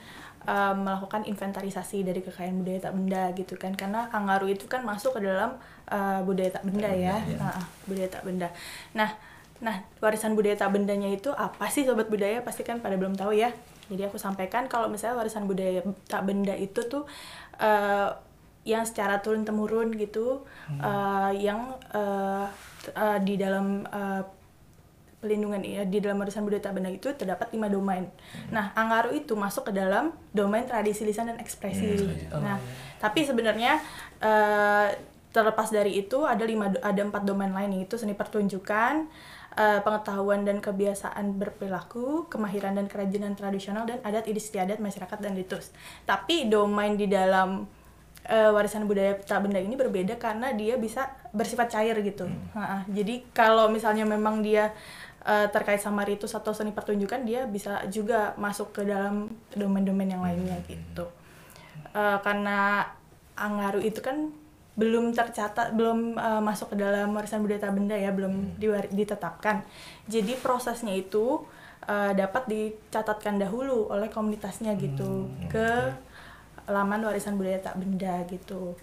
eh, 0.46 0.74
melakukan 0.78 1.26
inventarisasi 1.26 2.06
dari 2.06 2.22
kekayaan 2.26 2.62
budaya 2.62 2.80
tak 2.90 2.94
benda 2.94 3.24
gitu 3.34 3.54
kan. 3.58 3.74
Karena 3.74 4.10
Angaru 4.14 4.50
itu 4.50 4.66
kan 4.66 4.82
masuk 4.86 5.18
ke 5.18 5.26
dalam 5.26 5.58
eh, 5.90 6.22
budaya 6.26 6.50
tak 6.62 6.66
benda 6.66 6.90
ya, 6.90 7.18
Ah, 7.42 7.62
ah, 7.62 7.66
budaya 7.86 8.10
tak 8.10 8.26
benda. 8.26 8.50
Nah, 8.98 9.35
Nah, 9.64 9.88
warisan 10.04 10.36
budaya 10.36 10.60
tak 10.60 10.76
bendanya 10.76 11.08
itu 11.08 11.32
apa 11.32 11.72
sih 11.72 11.88
sobat 11.88 12.12
budaya? 12.12 12.44
Pasti 12.44 12.68
kan 12.68 12.84
pada 12.84 13.00
belum 13.00 13.16
tahu 13.16 13.32
ya. 13.32 13.56
Jadi 13.88 14.02
aku 14.04 14.18
sampaikan 14.18 14.66
kalau 14.66 14.90
misalnya 14.90 15.22
warisan 15.22 15.46
budaya 15.46 15.86
tak 16.10 16.26
benda 16.26 16.52
itu 16.58 16.82
tuh 16.90 17.06
eh, 17.62 18.10
yang 18.66 18.82
secara 18.82 19.22
turun 19.22 19.46
temurun 19.46 19.94
gitu, 19.94 20.42
eh, 20.82 21.32
yang 21.38 21.78
eh, 21.94 22.46
t- 22.82 22.94
eh, 22.98 23.20
di 23.22 23.38
dalam 23.38 23.86
eh, 23.86 24.26
pelindungan 25.22 25.62
ya 25.66 25.82
di 25.90 25.98
dalam 26.02 26.22
warisan 26.22 26.46
budaya 26.46 26.70
tak 26.70 26.78
benda 26.78 26.90
itu 26.90 27.10
terdapat 27.14 27.50
lima 27.54 27.66
domain. 27.70 28.06
Nah, 28.54 28.74
Anggaru 28.78 29.14
itu 29.14 29.34
masuk 29.34 29.70
ke 29.70 29.74
dalam 29.74 30.14
domain 30.34 30.66
tradisi 30.66 31.02
lisan 31.06 31.30
dan 31.30 31.38
ekspresi. 31.42 31.98
Nah, 32.42 32.58
tapi 33.02 33.22
sebenarnya 33.26 33.78
eh, 34.22 34.88
terlepas 35.30 35.68
dari 35.68 36.00
itu 36.00 36.24
ada 36.24 36.42
lima 36.48 36.72
ada 36.80 37.02
empat 37.06 37.22
domain 37.28 37.52
lain 37.52 37.82
yaitu 37.82 38.00
seni 38.00 38.16
pertunjukan, 38.18 39.06
eh, 39.56 39.80
pengetahuan 39.82 40.44
dan 40.44 40.60
kebiasaan 40.60 41.40
berperilaku, 41.40 42.28
kemahiran 42.28 42.76
dan 42.76 42.86
kerajinan 42.92 43.34
tradisional 43.34 43.88
dan 43.88 44.04
adat 44.04 44.28
istiadat 44.28 44.84
masyarakat 44.84 45.18
dan 45.20 45.34
ritus. 45.34 45.72
Tapi 46.04 46.52
domain 46.52 46.94
di 47.00 47.08
dalam 47.08 47.66
eh, 48.28 48.50
warisan 48.52 48.86
budaya 48.86 49.16
tak 49.18 49.48
benda 49.48 49.62
ini 49.62 49.74
berbeda 49.74 50.20
karena 50.20 50.52
dia 50.54 50.76
bisa 50.76 51.10
bersifat 51.32 51.72
cair 51.72 51.96
gitu. 52.04 52.28
Ha-ha. 52.54 52.86
Jadi 52.90 53.26
kalau 53.32 53.72
misalnya 53.72 54.04
memang 54.04 54.44
dia 54.44 54.74
eh, 55.26 55.48
terkait 55.50 55.80
sama 55.80 56.04
ritus 56.04 56.36
atau 56.36 56.52
seni 56.52 56.76
pertunjukan, 56.76 57.24
dia 57.24 57.48
bisa 57.48 57.82
juga 57.90 58.36
masuk 58.38 58.76
ke 58.76 58.82
dalam 58.86 59.32
domain-domain 59.54 60.12
yang 60.12 60.24
lainnya 60.24 60.58
gitu. 60.68 61.08
Eh, 61.96 62.18
karena 62.22 62.84
Angaru 63.36 63.84
itu 63.84 64.00
kan 64.00 64.32
belum 64.76 65.12
tercatat, 65.12 65.72
belum 65.72 66.16
eh, 66.16 66.42
masuk 66.42 66.72
ke 66.72 66.78
dalam 66.78 67.12
warisan 67.12 67.40
budaya 67.40 67.64
tak 67.64 67.74
benda 67.74 67.96
ya, 67.96 68.12
belum 68.12 68.56
diwari- 68.56 68.92
ditetapkan. 68.92 69.64
Jadi 70.06 70.36
prosesnya 70.36 70.92
itu 70.92 71.44
eh, 71.84 72.12
dapat 72.14 72.44
dicatatkan 72.46 73.36
dahulu 73.38 73.88
oleh 73.88 74.08
komunitasnya 74.08 74.76
gitu 74.76 75.28
ke 75.48 75.96
laman 76.66 77.02
warisan 77.02 77.36
budaya 77.36 77.62
tak 77.62 77.78
benda 77.78 78.26
gitu. 78.26 78.76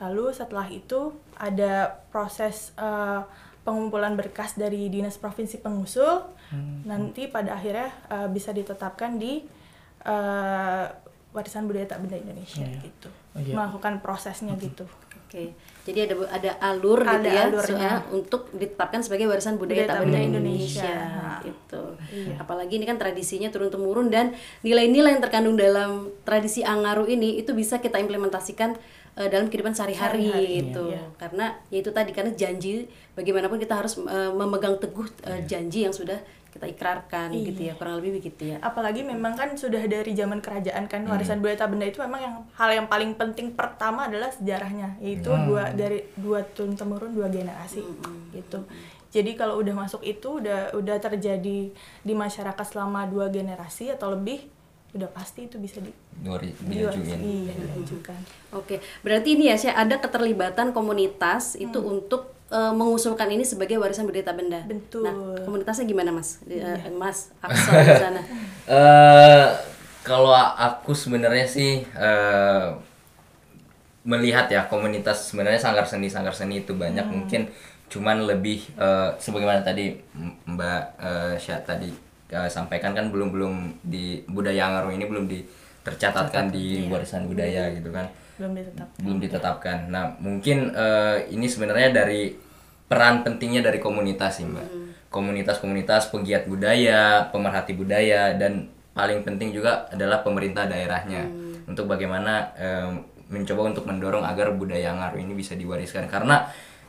Lalu 0.00 0.30
setelah 0.30 0.66
itu 0.66 1.12
ada 1.34 1.92
proses 2.08 2.72
eh, 2.76 3.20
pengumpulan 3.64 4.12
berkas 4.12 4.54
dari 4.54 4.88
dinas 4.88 5.16
provinsi 5.16 5.58
pengusul. 5.58 6.24
Nanti 6.84 7.26
pada 7.26 7.54
akhirnya 7.54 7.90
eh, 8.08 8.28
bisa 8.28 8.48
ditetapkan 8.50 9.16
di 9.16 9.44
eh, 10.02 10.84
warisan 11.30 11.66
budaya 11.66 11.84
tak 11.86 12.00
benda 12.00 12.16
Indonesia 12.16 12.62
Iya. 12.62 12.80
gitu. 12.80 13.10
Oh, 13.34 13.42
iya. 13.42 13.54
Melakukan 13.58 13.98
prosesnya 13.98 14.54
gitu. 14.56 14.86
Oke, 15.26 15.50
jadi 15.82 16.06
ada 16.06 16.14
ada 16.30 16.50
alur 16.62 17.02
gitu 17.02 17.10
Ada 17.18 17.26
ya 17.26 17.42
alurnya. 17.50 17.90
untuk 18.14 18.46
ditetapkan 18.54 19.02
sebagai 19.02 19.26
warisan 19.26 19.58
budaya 19.58 19.82
Budaya 19.82 19.90
tak 19.90 20.00
benda 20.06 20.20
Indonesia, 20.22 20.86
Indonesia. 20.86 21.42
gitu. 21.42 21.82
Iya. 22.14 22.34
Apalagi 22.38 22.78
ini 22.78 22.86
kan 22.86 22.94
tradisinya 22.94 23.50
turun 23.50 23.66
temurun 23.66 24.06
dan 24.06 24.30
nilai-nilai 24.62 25.18
yang 25.18 25.22
terkandung 25.22 25.58
dalam 25.58 26.14
tradisi 26.22 26.62
Angaru 26.62 27.10
ini 27.10 27.42
itu 27.42 27.50
bisa 27.50 27.82
kita 27.82 27.98
implementasikan 27.98 28.78
eh, 29.18 29.26
dalam 29.26 29.50
kehidupan 29.50 29.74
sehari-hari 29.74 30.30
Sehari-hari, 30.30 30.70
gitu. 30.70 30.94
iya. 30.94 31.02
Karena 31.18 31.46
ya 31.66 31.82
itu 31.82 31.90
tadi 31.90 32.14
karena 32.14 32.30
janji 32.30 32.86
bagaimanapun 33.12 33.58
kita 33.58 33.74
harus 33.74 33.98
eh, 33.98 34.30
memegang 34.30 34.78
teguh 34.78 35.10
eh, 35.26 35.42
janji 35.44 35.82
yang 35.82 35.90
sudah 35.90 36.22
kita 36.54 36.70
ikrarkan 36.70 37.28
Iya. 37.28 37.44
gitu 37.44 37.60
ya, 37.64 37.72
kurang 37.74 37.98
lebih 37.98 38.12
begitu 38.16 38.42
ya. 38.46 38.56
Apalagi 38.60 39.02
memang 39.02 39.34
kan 39.34 39.50
sudah 39.52 39.82
dari 39.82 40.14
zaman 40.14 40.38
kerajaan 40.38 40.86
kan 40.86 41.02
warisan 41.04 41.38
budaya 41.38 41.58
tak 41.58 41.68
benda 41.68 41.84
itu 41.84 41.98
memang 41.98 42.20
yang 42.20 42.34
hal 42.52 42.70
yang 42.70 42.86
paling 42.86 43.10
penting 43.12 43.50
pertama 43.50 44.06
adalah 44.06 44.30
sejarahnya 44.30 44.94
yaitu 44.98 45.34
dua 45.42 45.74
dari 45.74 46.06
dua 46.14 46.46
turun 46.46 46.72
temurun 46.72 47.10
dua 47.10 47.26
generasi 47.26 47.82
gitu. 48.30 48.62
Jadi 49.10 49.34
kalau 49.34 49.58
udah 49.58 49.74
masuk 49.76 50.02
itu 50.02 50.38
udah 50.38 50.70
udah 50.72 50.96
terjadi 51.00 51.70
di 52.00 52.12
masyarakat 52.14 52.64
selama 52.64 53.06
dua 53.06 53.26
generasi 53.28 53.90
atau 53.90 54.10
lebih 54.10 54.46
udah 54.90 55.06
pasti 55.08 55.46
itu 55.46 55.58
bisa 55.58 55.78
di 55.78 55.90
diwaris- 56.16 56.54
diajuin. 56.60 57.18
Iya, 57.18 57.52
diajukan. 57.52 58.14
Oke, 58.52 58.78
berarti 59.02 59.34
ini 59.34 59.50
ya, 59.50 59.58
saya 59.58 59.74
ada 59.76 59.98
keterlibatan 59.98 60.70
komunitas 60.70 61.54
itu 61.56 61.74
Hmm. 61.76 61.94
untuk 61.96 62.33
eh, 62.50 62.72
mengusulkan 62.72 63.28
ini 63.28 63.44
sebagai 63.44 63.76
warisan 63.78 64.04
budaya 64.04 64.26
tak 64.26 64.36
benda. 64.40 64.60
Betul. 64.64 65.04
Nah, 65.06 65.14
komunitasnya 65.44 65.84
gimana, 65.84 66.10
Mas? 66.12 66.40
Di- 66.44 66.60
eh, 66.60 66.76
Iya. 66.76 66.90
Mas 66.92 67.32
Aksel 67.40 67.72
di 67.80 67.94
sana. 67.96 68.20
eh 68.76 69.46
kalau 70.04 70.32
aku 70.36 70.92
sebenarnya 70.92 71.46
sih 71.48 71.80
eh, 71.86 72.66
melihat 74.04 74.52
ya 74.52 74.68
komunitas 74.68 75.32
sebenarnya 75.32 75.56
sanggar 75.56 75.88
seni 75.88 76.12
sanggar 76.12 76.36
seni 76.36 76.60
itu 76.60 76.76
banyak 76.76 77.08
mungkin 77.08 77.48
cuman 77.88 78.28
lebih 78.28 78.60
eh, 78.76 79.10
sebagaimana 79.16 79.64
tadi 79.64 79.96
Mbak 80.44 80.82
eh, 81.00 81.34
Syah 81.40 81.60
tadi 81.64 81.88
eh, 82.28 82.48
sampaikan 82.52 82.92
kan 82.92 83.08
belum 83.08 83.32
belum 83.32 83.54
di 83.80 84.20
budaya 84.28 84.68
Angaru 84.68 84.92
ini 84.92 85.08
belum 85.08 85.24
di 85.24 85.40
tercatatkan 85.84 86.48
di 86.48 86.88
warisan 86.88 87.28
budaya 87.28 87.68
gitu 87.70 87.92
kan 87.92 88.08
Belum 88.34 88.56
ditetap. 88.56 88.88
belum 88.98 89.18
ditetapkan. 89.20 89.78
Nah, 89.92 90.16
mungkin 90.18 90.74
eh, 90.74 91.28
ini 91.30 91.46
sebenarnya 91.46 91.94
dari 91.94 92.34
peran 92.84 93.22
pentingnya 93.22 93.62
dari 93.62 93.78
komunitas 93.78 94.42
sih, 94.42 94.48
Mbak. 94.48 94.68
Komunitas-komunitas 95.08 96.10
pegiat 96.10 96.50
budaya, 96.50 97.30
pemerhati 97.30 97.78
budaya 97.78 98.34
dan 98.34 98.66
paling 98.90 99.22
penting 99.22 99.54
juga 99.54 99.86
adalah 99.86 100.26
pemerintah 100.26 100.66
daerahnya 100.66 101.22
untuk 101.64 101.86
bagaimana 101.86 102.50
eh, 102.58 102.90
mencoba 103.30 103.70
untuk 103.70 103.86
mendorong 103.86 104.26
agar 104.26 104.50
budaya 104.52 104.90
Ngaru 104.92 105.22
ini 105.22 105.32
bisa 105.32 105.54
diwariskan 105.54 106.10
karena 106.10 106.44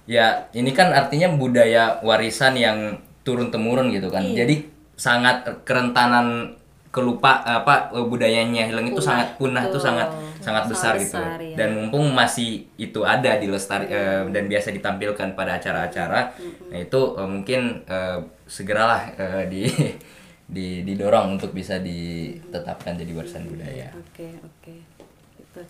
ya 0.06 0.50
ini 0.52 0.74
kan 0.74 0.92
artinya 0.92 1.30
budaya 1.32 2.02
warisan 2.02 2.58
yang 2.58 2.78
turun 3.22 3.54
temurun 3.54 3.94
gitu 3.94 4.10
kan. 4.10 4.26
Jadi 4.26 4.66
sangat 4.98 5.46
kerentanan 5.62 6.58
kelupa 6.96 7.44
apa 7.44 7.92
budayanya 7.92 8.72
hilang 8.72 8.88
itu 8.88 9.04
sangat 9.04 9.36
punah 9.36 9.68
itu 9.68 9.76
sangat 9.76 10.08
sangat 10.40 10.72
besar 10.72 10.96
gitu 10.96 11.20
besar, 11.20 11.36
ya. 11.44 11.60
dan 11.60 11.76
mumpung 11.76 12.16
masih 12.16 12.72
itu 12.80 13.04
ada 13.04 13.36
di 13.36 13.52
lestari 13.52 13.92
eh, 13.92 14.24
dan 14.32 14.48
biasa 14.48 14.72
ditampilkan 14.72 15.36
pada 15.36 15.60
acara-acara 15.60 16.32
nah 16.72 16.80
itu 16.80 17.02
eh, 17.20 17.28
mungkin 17.28 17.84
segeralah 18.48 19.12
di 19.52 19.68
di 20.56 20.86
didorong 20.86 21.36
untuk 21.36 21.52
bisa 21.52 21.82
ditetapkan 21.82 22.96
jadi 22.96 23.12
warisan 23.18 23.50
budaya 23.50 23.90
Oke, 23.98 24.30
oke. 24.40 24.74
Gitu. 25.42 25.62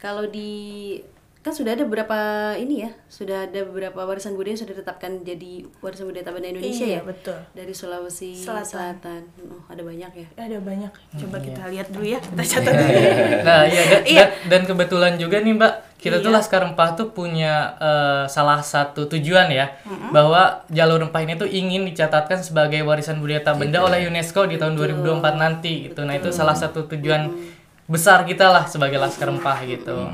Kalau 0.00 0.26
di 0.26 0.98
kan 1.42 1.50
sudah 1.50 1.74
ada 1.74 1.82
beberapa 1.82 2.18
ini 2.54 2.86
ya, 2.86 2.94
sudah 3.06 3.50
ada 3.50 3.66
beberapa 3.66 3.98
warisan 4.00 4.32
budaya 4.32 4.54
yang 4.54 4.62
sudah 4.62 4.72
ditetapkan 4.72 5.26
jadi 5.26 5.66
warisan 5.78 6.06
budaya 6.06 6.22
tak 6.22 6.38
benda 6.38 6.48
Indonesia 6.48 6.86
Iya, 6.86 6.94
ya. 6.94 7.00
betul. 7.02 7.38
Dari 7.50 7.74
Sulawesi 7.74 8.30
Selatan. 8.32 8.62
Selatan. 9.02 9.20
Oh, 9.44 9.58
ada 9.66 9.82
banyak 9.82 10.12
ya. 10.14 10.26
Ada 10.38 10.62
banyak. 10.62 10.92
Coba 11.18 11.36
kita 11.38 11.66
lihat 11.66 11.90
dulu 11.90 12.06
ya. 12.06 12.22
Kita 12.22 12.38
Iya. 12.38 12.46
catat 12.48 12.72
dulu. 12.72 12.94
Nah, 13.50 13.62
iya 13.66 13.82
dan, 13.84 14.02
Iya. 14.06 14.22
dan, 14.22 14.28
dan 14.46 14.62
kebetulan 14.64 15.12
juga 15.18 15.36
nih 15.36 15.52
Mbak, 15.52 15.72
kita 15.98 16.16
tuh 16.18 16.30
Iya. 16.30 16.36
Laskar 16.38 16.60
Rempah 16.62 16.88
tuh 16.94 17.10
punya 17.10 17.52
eh, 17.76 18.24
salah 18.30 18.62
satu 18.62 19.10
tujuan 19.10 19.50
ya, 19.50 19.66
bahwa 20.14 20.62
jalur 20.70 21.02
rempah 21.02 21.20
ini 21.20 21.34
tuh 21.34 21.50
ingin 21.50 21.82
dicatatkan 21.82 22.38
sebagai 22.38 22.86
warisan 22.86 23.18
budaya 23.18 23.42
tak 23.42 23.58
benda 23.58 23.82
oleh 23.82 24.06
UNESCO 24.06 24.46
di 24.46 24.62
tahun 24.62 24.78
2024 24.78 25.34
nanti 25.34 25.90
gitu. 25.90 26.06
Nah, 26.06 26.14
itu 26.14 26.30
salah 26.30 26.54
satu 26.54 26.86
tujuan 26.86 27.34
besar 27.82 28.22
kita 28.22 28.46
lah 28.46 28.62
sebagai 28.64 29.02
Laskar 29.02 29.26
Rempah 29.26 29.58
gitu. 29.66 30.06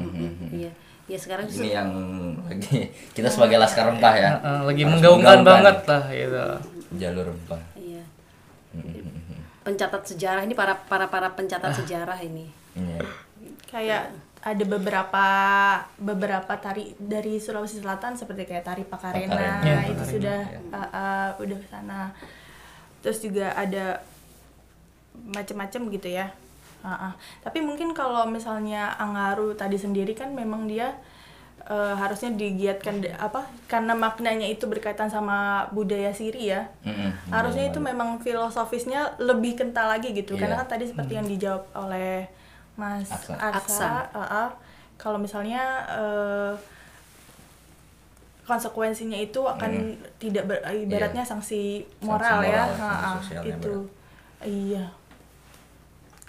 Iya. 0.56 0.72
Ya 1.08 1.16
sekarang 1.16 1.48
ini 1.48 1.72
yang 1.72 1.90
lagi 2.44 2.92
kita 3.16 3.32
sebagai 3.32 3.56
laskar 3.56 3.88
rempah 3.88 4.14
ya 4.14 4.30
lagi 4.62 4.84
menggaungkan 4.84 5.40
banget 5.40 5.78
lah 5.88 6.04
gitu. 6.12 6.44
jalur 7.00 7.32
rempah 7.32 7.60
Iya. 7.74 8.04
Pencatat 9.64 10.02
sejarah 10.04 10.44
ini 10.44 10.52
para 10.52 10.76
para 10.76 11.08
para 11.08 11.32
pencatat 11.32 11.72
sejarah 11.80 12.20
ini. 12.20 12.52
Iya. 12.76 13.00
kayak 13.68 14.02
ada 14.38 14.64
beberapa 14.64 15.26
beberapa 15.98 16.52
tari 16.56 16.94
dari 16.96 17.36
Sulawesi 17.36 17.82
Selatan 17.82 18.14
seperti 18.14 18.46
kayak 18.46 18.64
tari 18.64 18.84
Pakarena, 18.86 19.28
Pakarena, 19.28 19.66
Iya, 19.66 19.78
itu 19.82 19.92
Pakarena, 19.98 20.12
sudah 20.14 20.38
ya. 20.46 20.60
uh, 20.72 20.78
uh, 20.94 21.26
udah 21.42 21.56
ke 21.58 21.66
sana. 21.68 22.00
Terus 23.02 23.18
juga 23.18 23.52
ada 23.52 24.00
macem-macem 25.18 25.82
gitu 25.90 26.08
ya. 26.08 26.30
Ah, 26.80 27.10
ah. 27.10 27.12
Tapi 27.40 27.58
mungkin 27.58 27.90
kalau 27.90 28.22
misalnya 28.26 28.94
Angaru 28.94 29.52
tadi 29.52 29.74
sendiri 29.74 30.12
kan 30.12 30.30
memang 30.30 30.64
dia 30.64 30.94
eh, 31.64 31.94
harusnya 31.94 32.32
digiatkan 32.32 32.98
de- 32.98 33.12
apa 33.12 33.44
karena 33.66 33.92
maknanya 33.92 34.46
itu 34.46 34.64
berkaitan 34.64 35.06
sama 35.06 35.38
budaya 35.68 36.08
Siri 36.10 36.48
ya. 36.48 36.64
Mm-mm. 36.80 37.12
Harusnya 37.28 37.66
itu 37.66 37.76
memang 37.78 38.16
filosofisnya 38.18 39.18
lebih 39.18 39.54
kental 39.54 39.90
lagi 39.90 40.10
gitu. 40.12 40.32
Karena 40.34 40.54
Iya. 40.54 40.62
kan 40.62 40.68
tadi 40.70 40.84
seperti 40.86 41.12
yang 41.14 41.26
dijawab 41.26 41.68
oleh 41.76 42.24
Mas 42.74 43.10
Aksa. 43.10 43.34
Aksa, 43.34 43.50
Aksa. 43.52 43.90
ah, 44.12 44.22
ah. 44.22 44.50
kalau 44.96 45.18
misalnya 45.18 45.60
eh, 45.90 46.52
konsekuensinya 48.42 49.18
itu 49.18 49.44
akan 49.44 49.92
tidak 50.16 50.48
ber- 50.48 50.64
ibaratnya 50.64 51.20
sanksi 51.20 51.84
moral, 52.00 52.40
Sanksi 52.40 52.48
ya, 52.48 52.62
moral, 52.64 52.68
sanksi 52.70 52.80
Ah, 52.80 52.96
ah, 53.04 53.14
sosialnya 53.20 53.54
itu. 53.54 53.74
Iya. 54.40 54.84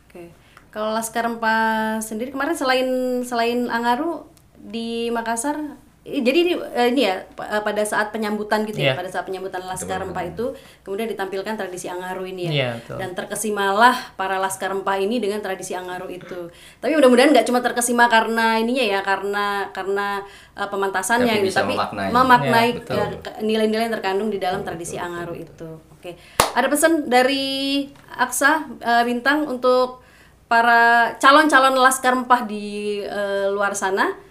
Oke. 0.09 0.33
Kalau 0.69 0.89
Laskar 0.91 1.21
Rempah 1.23 1.97
sendiri 1.99 2.29
kemarin 2.29 2.53
selain 2.53 2.87
selain 3.21 3.69
Angaru 3.69 4.25
di 4.55 5.09
Makassar 5.09 5.57
jadi 6.01 6.37
ini 6.41 6.53
eh, 6.73 6.89
ini 6.89 7.05
ya 7.05 7.21
eh, 7.21 7.61
pada 7.61 7.81
saat 7.83 8.09
penyambutan 8.09 8.65
gitu 8.65 8.77
ya 8.77 8.91
Iya. 8.91 8.97
pada 8.97 9.05
saat 9.07 9.23
penyambutan 9.23 9.61
Laskar 9.61 10.01
Rempah 10.01 10.25
itu 10.25 10.45
kemudian 10.81 11.05
ditampilkan 11.05 11.53
tradisi 11.53 11.85
Angaru 11.85 12.25
ini 12.25 12.49
ya 12.49 12.51
Iya, 12.51 12.69
betul. 12.75 12.97
dan 12.97 13.09
terkesimalah 13.13 13.95
para 14.15 14.37
Laskar 14.37 14.73
Rempah 14.73 14.97
ini 14.97 15.17
dengan 15.17 15.37
tradisi 15.39 15.73
Angaru 15.73 16.09
itu 16.09 16.49
tapi 16.79 16.93
mudah-mudahan 16.93 17.29
nggak 17.29 17.45
cuma 17.45 17.61
terkesima 17.61 18.09
karena 18.09 18.57
ininya 18.57 18.81
ya 18.83 18.99
karena 18.99 19.69
karena 19.69 20.25
eh, 20.53 20.65
pemantasannya 20.65 21.29
Tapi 21.31 21.45
gitu, 21.45 21.53
tapi 21.55 21.73
memaknai. 21.75 22.09
memaknai 22.09 22.69
Iya, 22.79 23.05
betul. 23.11 23.33
nilai-nilai 23.43 23.83
yang 23.85 23.93
terkandung 23.93 24.29
di 24.29 24.37
dalam 24.37 24.61
tradisi 24.61 24.97
Angaru 24.97 25.33
itu 25.35 25.69
oke 25.99 26.12
ada 26.55 26.67
pesan 26.71 27.12
dari 27.12 27.85
Aksa 28.15 28.65
eh, 28.79 29.03
Bintang 29.03 29.45
untuk 29.45 30.01
para 30.49 31.13
calon-calon 31.21 31.77
laskar 31.77 32.17
rempah 32.17 32.47
di 32.49 32.99
eh, 33.05 33.47
luar 33.53 33.77
sana 33.77 34.29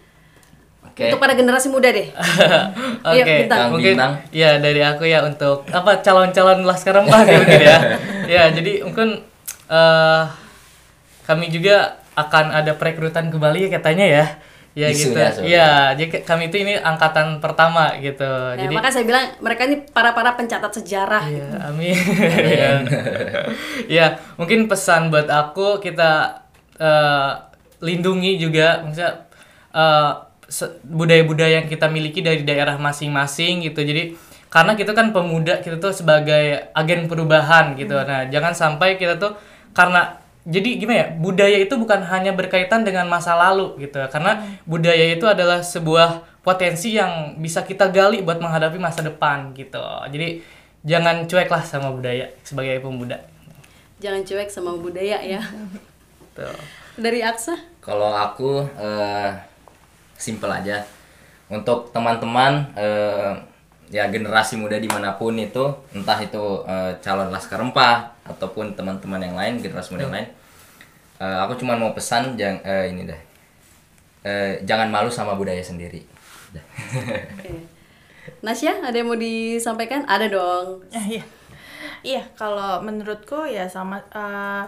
Oke. 0.98 1.14
untuk 1.14 1.22
pada 1.22 1.38
generasi 1.38 1.70
muda 1.70 1.94
deh. 1.94 2.10
Oke, 3.06 3.46
Bintang. 3.46 3.70
Kang 3.70 3.70
mungkin 3.70 3.94
Bintang. 3.94 4.12
ya 4.34 4.58
dari 4.58 4.82
aku 4.82 5.06
ya 5.06 5.22
untuk 5.22 5.62
apa 5.70 6.02
calon-calon 6.02 6.66
laskar 6.66 6.98
rempah 6.98 7.22
gitu 7.22 7.38
mungkin 7.38 7.62
ya. 7.62 7.78
ya, 8.34 8.42
jadi 8.50 8.82
mungkin 8.82 9.22
eh 9.70 10.24
kami 11.22 11.54
juga 11.54 12.02
akan 12.18 12.50
ada 12.50 12.74
perekrutan 12.74 13.30
kembali 13.30 13.70
ya 13.70 13.78
katanya 13.78 14.06
ya. 14.10 14.26
Ya 14.78 14.94
gitu. 14.94 15.18
Iya, 15.42 15.98
jadi 15.98 16.22
kami 16.22 16.54
itu 16.54 16.62
ini 16.62 16.78
angkatan 16.78 17.42
pertama 17.42 17.98
gitu. 17.98 18.22
Nah, 18.22 18.54
jadi 18.54 18.70
maka 18.70 18.94
saya 18.94 19.02
bilang 19.02 19.26
mereka 19.42 19.66
ini 19.66 19.82
para-para 19.90 20.38
pencatat 20.38 20.70
sejarah. 20.70 21.26
Iya, 21.26 21.46
amin. 21.66 21.98
Iya. 22.54 22.70
ya, 23.90 24.06
mungkin 24.38 24.70
pesan 24.70 25.10
buat 25.10 25.26
aku 25.26 25.82
kita 25.82 26.38
eh, 26.78 27.30
lindungi 27.82 28.38
juga 28.38 28.86
maksudnya 28.86 29.26
eh, 29.74 30.10
se- 30.46 30.78
budaya-budaya 30.86 31.58
yang 31.58 31.68
kita 31.68 31.90
miliki 31.90 32.22
dari 32.22 32.46
daerah 32.46 32.78
masing-masing 32.78 33.66
gitu. 33.66 33.82
Jadi 33.82 34.14
karena 34.48 34.78
kita 34.78 34.94
kan 34.94 35.10
pemuda, 35.10 35.58
kita 35.60 35.76
tuh 35.76 35.90
sebagai 35.90 36.70
agen 36.72 37.10
perubahan 37.10 37.74
gitu. 37.74 37.98
Nah, 37.98 38.30
jangan 38.30 38.54
sampai 38.54 38.94
kita 38.94 39.18
tuh 39.18 39.34
karena 39.74 40.22
jadi 40.44 40.70
gimana 40.78 40.98
ya 40.98 41.06
budaya 41.16 41.58
itu 41.58 41.74
bukan 41.74 42.04
hanya 42.06 42.36
berkaitan 42.36 42.86
dengan 42.86 43.10
masa 43.10 43.34
lalu 43.34 43.78
gitu 43.82 43.98
karena 44.12 44.44
budaya 44.68 45.14
itu 45.14 45.26
adalah 45.26 45.64
sebuah 45.64 46.22
potensi 46.46 46.94
yang 46.94 47.36
bisa 47.40 47.66
kita 47.66 47.90
gali 47.90 48.22
buat 48.22 48.38
menghadapi 48.38 48.78
masa 48.78 49.02
depan 49.02 49.52
gitu 49.56 49.82
jadi 50.08 50.40
jangan 50.86 51.26
cuek 51.26 51.50
lah 51.50 51.62
sama 51.66 51.90
budaya 51.90 52.30
sebagai 52.46 52.78
pemuda 52.80 53.18
Jangan 53.98 54.22
cuek 54.22 54.46
sama 54.46 54.78
budaya 54.78 55.18
ya. 55.18 55.42
Tuh. 56.38 56.54
Dari 56.94 57.18
Aksa? 57.18 57.58
Kalau 57.82 58.14
aku 58.14 58.62
eh, 58.78 59.30
simple 60.14 60.50
aja. 60.54 60.86
Untuk 61.50 61.90
teman-teman 61.90 62.62
eh, 62.78 63.34
ya 63.88 64.08
generasi 64.12 64.60
muda 64.60 64.76
di 64.76 64.88
mana 64.88 65.16
pun 65.16 65.36
itu, 65.36 65.64
entah 65.96 66.18
itu 66.20 66.64
eh, 66.68 66.92
calon 67.00 67.32
laskar 67.32 67.60
rempah 67.60 68.12
ataupun 68.28 68.76
teman-teman 68.76 69.20
yang 69.20 69.36
lain 69.36 69.60
generasi 69.64 69.96
muda 69.96 70.08
yang 70.08 70.14
lain, 70.14 70.28
eh, 71.20 71.38
aku 71.44 71.56
cuma 71.60 71.74
mau 71.76 71.96
pesan 71.96 72.36
jangan 72.36 72.60
ini 72.88 73.08
deh, 73.08 73.20
Eh, 74.28 74.60
jangan 74.66 74.90
malu 74.90 75.08
sama 75.08 75.38
budaya 75.38 75.62
sendiri. 75.62 76.02
Dah. 76.52 76.64
Oke. 77.38 77.64
Nasya, 78.44 78.84
ada 78.84 78.92
yang 78.92 79.08
mau 79.08 79.16
disampaikan? 79.16 80.04
Ada 80.04 80.26
dong. 80.28 80.84
Iya. 80.92 81.24
Iya, 82.04 82.22
kalau 82.38 82.82
menurutku 82.82 83.46
ya 83.46 83.66
sama 83.66 84.02
eh, 84.12 84.64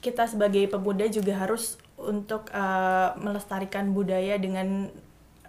kita 0.00 0.26
sebagai 0.26 0.66
pemuda 0.70 1.06
juga 1.10 1.34
harus 1.34 1.78
untuk 1.98 2.48
eh, 2.54 3.10
melestarikan 3.18 3.90
budaya 3.90 4.38
dengan 4.38 4.88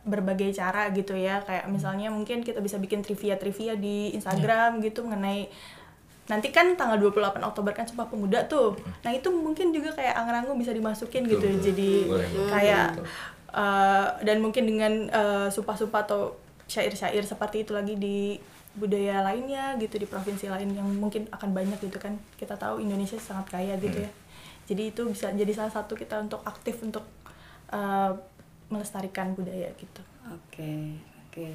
berbagai 0.09 0.51
cara 0.51 0.89
gitu 0.91 1.13
ya. 1.13 1.39
Kayak 1.45 1.69
misalnya 1.69 2.09
mungkin 2.09 2.41
kita 2.41 2.59
bisa 2.59 2.81
bikin 2.81 3.05
trivia-trivia 3.05 3.77
di 3.77 4.11
Instagram 4.17 4.81
gitu 4.81 5.05
mengenai 5.05 5.47
nanti 6.29 6.53
kan 6.53 6.77
tanggal 6.77 7.01
28 7.01 7.41
Oktober 7.41 7.73
kan 7.73 7.89
Sumpah 7.89 8.05
Pemuda 8.05 8.45
tuh. 8.45 8.77
Nah, 9.01 9.09
itu 9.09 9.33
mungkin 9.33 9.73
juga 9.73 9.97
kayak 9.97 10.13
angin-angin 10.13 10.57
bisa 10.61 10.71
dimasukin 10.73 11.25
gitu. 11.25 11.41
Betul, 11.41 11.57
betul. 11.57 11.65
Jadi 11.73 11.91
kayak 12.53 12.89
eh, 13.49 14.07
dan 14.25 14.37
mungkin 14.37 14.63
dengan 14.69 14.93
eh, 15.09 15.47
sumpah-sumpah 15.49 16.05
atau 16.05 16.37
syair-syair 16.69 17.25
seperti 17.25 17.65
itu 17.65 17.73
lagi 17.73 17.97
di 17.97 18.37
budaya 18.77 19.25
lainnya 19.25 19.73
gitu 19.81 19.97
di 19.97 20.05
provinsi 20.05 20.45
lain 20.45 20.77
yang 20.77 20.85
mungkin 20.85 21.25
akan 21.33 21.49
banyak 21.51 21.81
gitu 21.81 21.97
kan 21.97 22.15
kita 22.37 22.53
tahu 22.53 22.77
Indonesia 22.77 23.17
sangat 23.17 23.49
kaya 23.49 23.73
gitu 23.81 24.05
ya 24.05 24.11
jadi 24.69 24.93
itu 24.93 25.01
bisa 25.09 25.33
jadi 25.33 25.49
salah 25.49 25.73
satu 25.73 25.97
kita 25.97 26.21
untuk 26.21 26.45
aktif 26.45 26.77
untuk 26.85 27.01
eh, 27.73 28.11
melestarikan 28.69 29.33
budaya 29.33 29.69
gitu 29.75 30.01
Oke, 30.29 30.93
oke. 31.25 31.47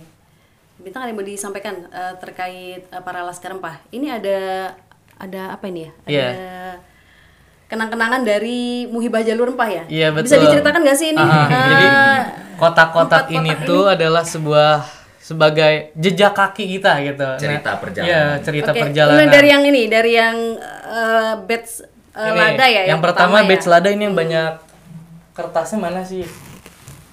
Bintang 0.76 1.00
ada 1.00 1.10
yang 1.10 1.16
mau 1.16 1.22
disampaikan 1.24 1.86
eh, 1.86 2.14
terkait 2.18 2.82
eh, 2.82 3.00
para 3.00 3.22
laskar 3.22 3.54
rempah. 3.54 3.78
Ini 3.88 4.10
ada 4.12 4.38
ada 5.14 5.54
apa 5.54 5.64
ini 5.64 5.86
ya? 5.86 5.92
Ada 6.00 6.10
Iya. 6.10 6.28
kenang-kenangan 7.64 8.22
dari 8.22 8.60
Muhibah 8.86 9.22
Jalur 9.22 9.54
Rempah 9.54 9.68
ya? 9.68 9.84
Iya, 9.86 10.08
Bisa 10.12 10.34
betul. 10.34 10.50
diceritakan 10.50 10.80
nggak 10.82 10.98
sih 10.98 11.08
ini? 11.10 11.22
Ah, 11.22 11.46
Eh, 11.46 11.62
jadi 11.64 11.86
kotak-kotak 12.56 13.30
ini 13.30 13.50
ini. 13.52 13.62
tuh 13.62 13.86
adalah 13.88 14.22
sebuah 14.22 14.82
sebagai 15.16 15.94
jejak 15.94 16.34
kaki 16.34 16.64
kita 16.72 16.98
gitu. 17.00 17.28
Cerita 17.38 17.70
Nah, 17.70 17.78
perjalanan. 17.78 18.10
Iya, 18.10 18.22
cerita 18.42 18.70
Oke, 18.70 18.80
perjalanan. 18.82 19.14
mulai 19.16 19.28
dari 19.30 19.48
yang 19.48 19.62
ini, 19.64 19.82
dari 19.86 20.12
yang 20.12 20.36
eh, 20.84 21.32
batch 21.40 21.70
Ini, 22.10 22.30
lada 22.32 22.66
ya. 22.66 22.82
Yang, 22.90 23.00
pertama, 23.00 23.36
ya? 23.38 23.46
batch 23.46 23.66
lada 23.66 23.88
ini 23.88 24.02
yang 24.02 24.14
banyak 24.14 24.50
kertasnya 25.32 25.78
mana 25.78 26.02
sih? 26.02 26.26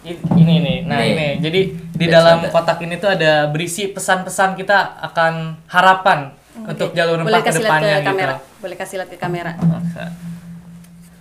Ini 0.03 0.55
nih. 0.65 0.77
Nah, 0.89 0.97
Nih. 0.97 1.13
ini. 1.13 1.27
Jadi 1.39 1.61
di 1.93 2.05
dalam 2.09 2.41
kotak 2.49 2.81
ini 2.81 2.97
tuh 2.97 3.13
ada 3.13 3.45
berisi 3.47 3.85
pesan-pesan 3.85 4.57
kita 4.57 4.97
akan 5.11 5.61
harapan 5.69 6.33
untuk 6.57 6.91
jalur 6.91 7.21
Boleh 7.21 7.37
rempah 7.37 7.41
ke 7.41 7.47
kasih 7.53 7.61
lihat 7.61 7.69
depannya 7.69 7.93
ke 7.93 7.99
gitu. 8.01 8.09
kamera. 8.09 8.33
Boleh 8.57 8.75
kasih 8.77 8.95
lihat 8.97 9.09
ke 9.13 9.17
kamera. 9.21 9.51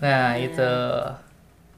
Nah, 0.01 0.33
itu. 0.41 0.73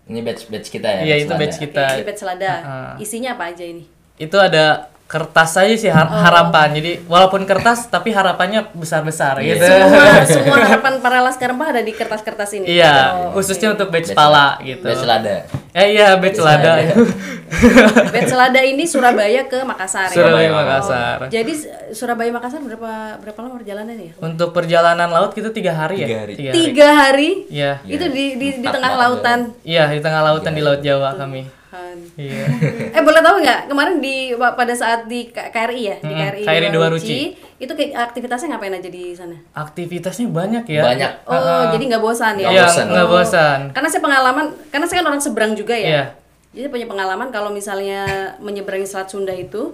Ini 0.03 0.19
batch 0.23 0.43
batch 0.51 0.69
kita 0.71 0.89
ya. 0.89 1.03
Iya, 1.03 1.15
itu 1.23 1.31
Selada. 1.31 1.41
batch 1.43 1.57
kita. 1.59 1.85
Ini 1.95 2.05
batch 2.07 2.23
lada. 2.27 2.53
Ah. 2.63 2.93
Isinya 2.99 3.31
apa 3.39 3.45
aja 3.51 3.65
ini? 3.67 3.85
Itu 4.19 4.37
ada 4.39 4.92
kertas 5.13 5.53
aja 5.55 5.75
sih 5.77 5.93
har- 5.93 6.09
harapan. 6.09 6.73
Jadi 6.73 7.05
walaupun 7.05 7.45
kertas 7.45 7.85
tapi 7.87 8.09
harapannya 8.11 8.73
besar-besar 8.73 9.37
Iya. 9.39 9.53
gitu. 9.53 9.65
Semua 9.69 10.05
semua 10.25 10.57
harapan 10.59 10.93
para 10.99 11.21
laskar 11.21 11.53
rempah 11.53 11.69
ada 11.69 11.85
di 11.85 11.93
kertas-kertas 11.93 12.49
ini. 12.55 12.65
Iya, 12.73 12.95
Oh, 13.29 13.37
khususnya 13.37 13.69
untuk 13.71 13.93
batch 13.93 14.11
pala 14.13 14.57
gitu. 14.59 14.81
Batch 14.81 15.05
lada. 15.05 15.45
Eh 15.71 15.93
iya, 15.93 16.17
batch 16.17 16.41
lada. 16.41 16.73
Batch 18.13 18.33
lada 18.33 18.61
ini 18.61 18.85
Surabaya 18.85 19.45
ke 19.45 19.61
Makassar 19.63 20.09
ya. 20.09 20.17
Surabaya 20.17 20.49
Oh. 20.49 20.57
Makassar. 20.57 21.19
Jadi 21.29 21.53
Surabaya 21.93 22.31
Makassar 22.31 22.61
berapa 22.61 22.91
berapa 23.19 23.39
lama 23.39 23.55
perjalanan 23.55 23.93
ya? 23.95 24.13
Untuk 24.19 24.51
perjalanan 24.51 25.09
laut 25.09 25.33
kita 25.33 25.49
tiga 25.51 25.73
hari 25.75 26.01
ya. 26.01 26.07
Tiga 26.07 26.19
hari. 26.19 26.35
Tiga 26.51 26.89
hari. 26.91 27.31
Iya. 27.49 27.73
Itu 27.85 28.05
di 28.09 28.25
di, 28.35 28.49
di 28.55 28.59
Empat 28.59 28.75
tengah 28.75 28.93
lautan. 28.97 29.41
Iya 29.63 29.85
di 29.89 30.01
tengah 30.01 30.21
lautan 30.23 30.53
di 30.53 30.63
laut 30.63 30.81
Jawa 30.81 31.13
kami. 31.15 31.62
Han. 31.73 31.99
Iya. 32.15 32.45
eh 32.97 33.03
boleh 33.03 33.21
tahu 33.21 33.41
nggak 33.41 33.61
kemarin 33.67 33.97
di 33.99 34.17
pada 34.37 34.73
saat 34.73 35.09
di 35.09 35.27
KRI 35.29 35.83
ya 35.83 35.97
di 35.99 36.13
KRI, 36.13 36.43
KRI 36.45 36.69
Dua 36.69 36.87
Ruci, 36.87 37.21
itu 37.57 37.73
kayak 37.73 38.13
aktivitasnya 38.13 38.53
ngapain 38.53 38.77
aja 38.77 38.87
di 38.87 39.17
sana? 39.17 39.37
Aktivitasnya 39.53 40.29
banyak 40.29 40.65
ya. 40.69 40.83
Banyak. 40.85 41.13
Oh 41.25 41.73
jadi 41.73 41.85
nggak 41.89 42.03
bosan 42.03 42.37
ya? 42.37 42.45
Nggak 42.45 42.53
Iya 42.53 42.65
bosan. 42.67 42.87
nggak 42.87 43.07
Oh. 43.07 43.11
bosan. 43.11 43.59
Karena 43.73 43.89
saya 43.89 44.03
pengalaman, 44.03 44.45
karena 44.69 44.85
saya 44.85 44.97
kan 45.01 45.07
orang 45.09 45.21
seberang 45.21 45.53
juga 45.53 45.73
ya. 45.73 45.89
Iya. 45.89 46.05
Jadi 46.53 46.67
punya 46.69 46.85
pengalaman 46.85 47.33
kalau 47.33 47.49
misalnya 47.49 48.05
menyeberangi 48.39 48.85
Selat 48.85 49.09
Sunda 49.09 49.33
itu 49.33 49.73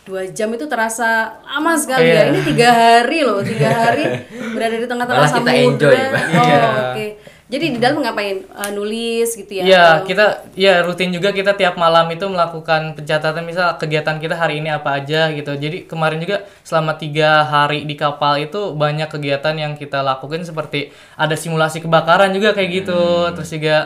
dua 0.00 0.24
jam 0.26 0.48
itu 0.48 0.64
terasa 0.64 1.34
lama 1.42 1.74
sekali 1.74 2.06
ya. 2.06 2.14
Iya. 2.14 2.22
Ini 2.30 2.40
tiga 2.46 2.68
hari 2.70 3.18
loh, 3.20 3.42
tiga 3.42 3.68
hari 3.68 4.04
berada 4.54 4.76
di 4.76 4.86
tengah-tengah 4.86 5.26
samudra. 5.26 5.90
Oh 5.90 6.46
Iya. 6.46 6.62
oke. 6.86 7.06
Jadi 7.50 7.64
di 7.74 7.78
dalam 7.82 7.98
ngapain? 7.98 8.46
Eh, 8.46 8.70
nulis 8.70 9.34
gitu 9.34 9.50
ya? 9.58 9.62
Iya, 9.66 9.82
atau- 9.82 10.06
kita 10.06 10.26
ya 10.54 10.86
rutin 10.86 11.10
juga 11.10 11.34
kita 11.34 11.58
tiap 11.58 11.74
malam 11.74 12.06
itu 12.14 12.22
melakukan 12.30 12.94
pencatatan 12.94 13.42
misal 13.42 13.74
kegiatan 13.74 14.22
kita 14.22 14.38
hari 14.38 14.62
ini 14.62 14.70
apa 14.70 15.02
aja 15.02 15.34
gitu. 15.34 15.58
Jadi 15.58 15.90
kemarin 15.90 16.22
juga 16.22 16.46
selama 16.62 16.94
tiga 16.94 17.42
hari 17.42 17.82
di 17.82 17.98
kapal 17.98 18.38
itu 18.38 18.70
banyak 18.78 19.10
kegiatan 19.10 19.58
yang 19.58 19.72
kita 19.74 19.98
lakukan 19.98 20.46
seperti 20.46 20.94
ada 21.18 21.34
simulasi 21.34 21.82
kebakaran 21.82 22.30
juga 22.30 22.54
kayak 22.54 22.70
gitu. 22.70 23.34
Terus 23.34 23.50
juga 23.50 23.76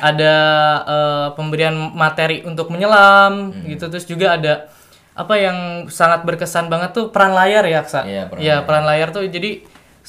ada 0.00 0.34
eh, 0.88 1.26
pemberian 1.36 1.76
materi 1.92 2.40
untuk 2.48 2.72
menyelam 2.72 3.52
gitu. 3.68 3.92
Terus 3.92 4.08
juga 4.08 4.40
ada 4.40 4.72
apa 5.12 5.36
yang 5.36 5.58
sangat 5.92 6.24
berkesan 6.24 6.72
banget 6.72 6.96
tuh 6.96 7.12
peran 7.12 7.36
layar 7.36 7.68
ya, 7.68 7.84
Aksa. 7.84 8.08
Iya, 8.08 8.32
peran 8.32 8.40
Iya, 8.40 8.56
peran 8.64 8.84
layar 8.88 9.12
tuh 9.12 9.28
jadi 9.28 9.60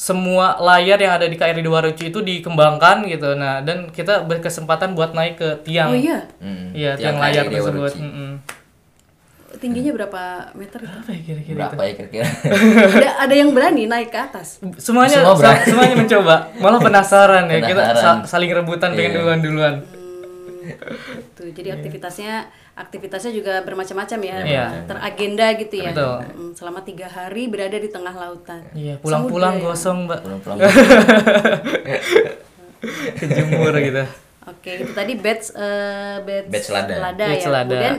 semua 0.01 0.57
layar 0.57 0.97
yang 0.97 1.13
ada 1.13 1.23
di 1.23 1.35
KRI 1.35 1.61
Warucu 1.63 2.03
itu 2.03 2.19
dikembangkan 2.19 3.05
gitu. 3.05 3.37
Nah, 3.37 3.61
dan 3.61 3.85
kita 3.87 4.25
berkesempatan 4.25 4.91
buat 4.91 5.13
naik 5.13 5.37
ke 5.37 5.49
tiang. 5.61 5.93
Oh 5.93 5.97
iya, 5.99 6.25
Mm, 6.39 6.73
Iya, 6.73 6.91
tiang 6.95 7.13
tiang 7.13 7.17
layar 7.19 7.43
KRI 7.45 7.53
tersebut. 7.55 7.93
Mm-mm. 7.99 8.31
tingginya 9.53 9.93
berapa 9.93 10.21
meter 10.55 10.79
itu? 10.81 10.89
Apa 10.95 11.11
ya 11.11 11.21
kira-kira? 11.21 11.57
Berapa 11.69 11.81
ya 11.83 11.93
kira-kira? 11.93 12.25
ada 12.97 13.09
ada 13.21 13.33
yang 13.35 13.53
berani 13.53 13.85
naik 13.85 14.09
ke 14.09 14.17
atas. 14.17 14.57
Semuanya 14.79 15.21
Semua 15.21 15.35
sa- 15.35 15.41
berani. 15.53 15.65
semuanya 15.67 15.95
mencoba. 15.95 16.35
Malah 16.57 16.79
penasaran 16.87 17.43
ya. 17.45 17.59
Kita 17.61 17.81
Penasaran. 17.85 18.17
sa- 18.17 18.29
saling 18.31 18.49
rebutan 18.49 18.89
pengen 18.91 19.11
Iya. 19.11 19.17
duluan-duluan. 19.21 19.73
Tuh, 21.31 21.49
jadi 21.51 21.77
aktivitasnya 21.77 22.49
aktivitasnya 22.73 23.31
juga 23.31 23.61
bermacam-macam 23.61 24.19
ya, 24.21 24.37
Iya. 24.41 24.65
teragenda 24.85 25.47
gitu 25.55 25.75
ya. 25.77 25.91
Betul. 25.91 26.17
Mm, 26.31 26.51
Selama 26.53 26.79
tiga 26.81 27.05
hari 27.05 27.45
berada 27.45 27.75
di 27.75 27.87
tengah 27.87 28.11
lautan. 28.11 28.61
Iya, 28.71 28.95
pulang-pulang 28.97 29.57
ya. 29.57 29.63
gosong, 29.63 29.97
Mbak. 30.05 30.19
Pulang-pulang. 30.21 30.57
Kejemur 33.13 33.73
gitu. 33.77 34.03
Oke, 34.41 34.71
itu 34.75 34.91
tadi 34.91 35.13
batch 35.15 35.53
eh 35.53 36.17
batch, 36.19 36.47
Batch 36.49 36.67
Lada. 36.71 36.95
Batch 37.13 37.45
ya. 37.45 37.51
Lada. 37.51 37.69
Kemudian 37.69 37.95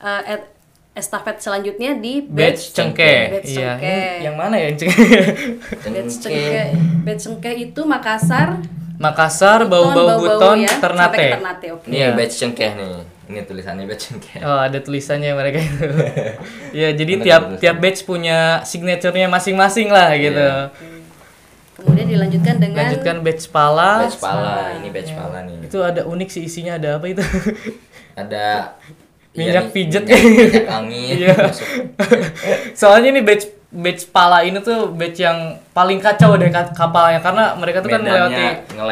eh, 0.00 0.22
et- 0.32 0.48
estafet 0.92 1.36
selanjutnya 1.38 1.96
di 1.96 2.24
Batch 2.24 2.72
cengkeh. 2.72 3.20
Batch 3.30 3.48
Iya, 3.50 3.76
cengkeh. 3.76 4.08
ini 4.16 4.24
yang 4.24 4.36
mana 4.36 4.54
ya 4.56 4.66
yang 4.66 4.76
cengkeh? 4.78 5.20
Batch 5.84 6.14
Cengkeh. 6.18 6.66
Batch 7.02 7.20
cengkeh 7.22 7.54
itu 7.60 7.80
Makassar, 7.82 8.48
Makassar, 8.96 9.66
bau-bau 9.66 10.16
buton, 10.16 10.62
ya, 10.62 10.72
Ternate. 10.78 11.12
Sampai 11.12 11.28
ke 11.28 11.34
Ternate, 11.36 11.66
oke. 11.74 11.86
Ini 11.90 11.96
Iya. 11.96 12.08
batch 12.14 12.34
cengkeh 12.38 12.70
nih. 12.72 12.92
Ini 13.32 13.48
tulisannya 13.48 13.84
batch 13.88 14.02
cengkeh. 14.12 14.40
Oh, 14.44 14.60
ada 14.60 14.76
tulisannya 14.76 15.32
mereka 15.32 15.56
itu. 15.56 15.86
ya, 16.84 16.88
jadi 16.92 17.12
Bener, 17.16 17.24
tiap 17.24 17.42
tiap 17.56 17.76
batch 17.80 18.04
punya 18.04 18.60
signaturenya 18.62 19.32
masing-masing 19.32 19.88
lah 19.88 20.12
gitu. 20.20 20.36
Iya. 20.36 20.68
Kemudian 21.72 22.06
dilanjutkan 22.06 22.60
dengan 22.60 22.78
Lanjutkan 22.92 23.16
batch 23.24 23.48
pala. 23.48 24.04
Batch 24.04 24.20
pala, 24.20 24.76
ini 24.76 24.88
batch 24.92 25.10
pala 25.16 25.38
nih. 25.42 25.56
Itu 25.64 25.80
ada 25.80 26.04
unik 26.04 26.28
sih 26.28 26.44
isinya 26.44 26.76
ada 26.76 27.00
apa 27.00 27.08
itu? 27.08 27.24
Ada 28.12 28.76
Minyak 29.32 29.72
iya 29.72 29.72
pijet. 29.72 30.04
minyak, 30.04 30.20
minyak 30.28 30.68
angin 30.68 31.16
Iya. 31.24 31.32
masuk. 31.48 31.68
Soalnya 32.76 33.08
ini 33.16 33.24
batch 33.24 33.48
batch 33.72 34.12
pala 34.12 34.44
ini 34.44 34.60
tuh 34.60 34.92
batch 34.92 35.16
yang 35.16 35.56
paling 35.72 35.96
kacau 35.96 36.36
deh 36.36 36.52
ka- 36.52 36.76
kapalnya 36.76 37.24
karena 37.24 37.56
mereka 37.56 37.80
tuh 37.80 37.88
kan 37.88 38.04
melewati 38.04 38.44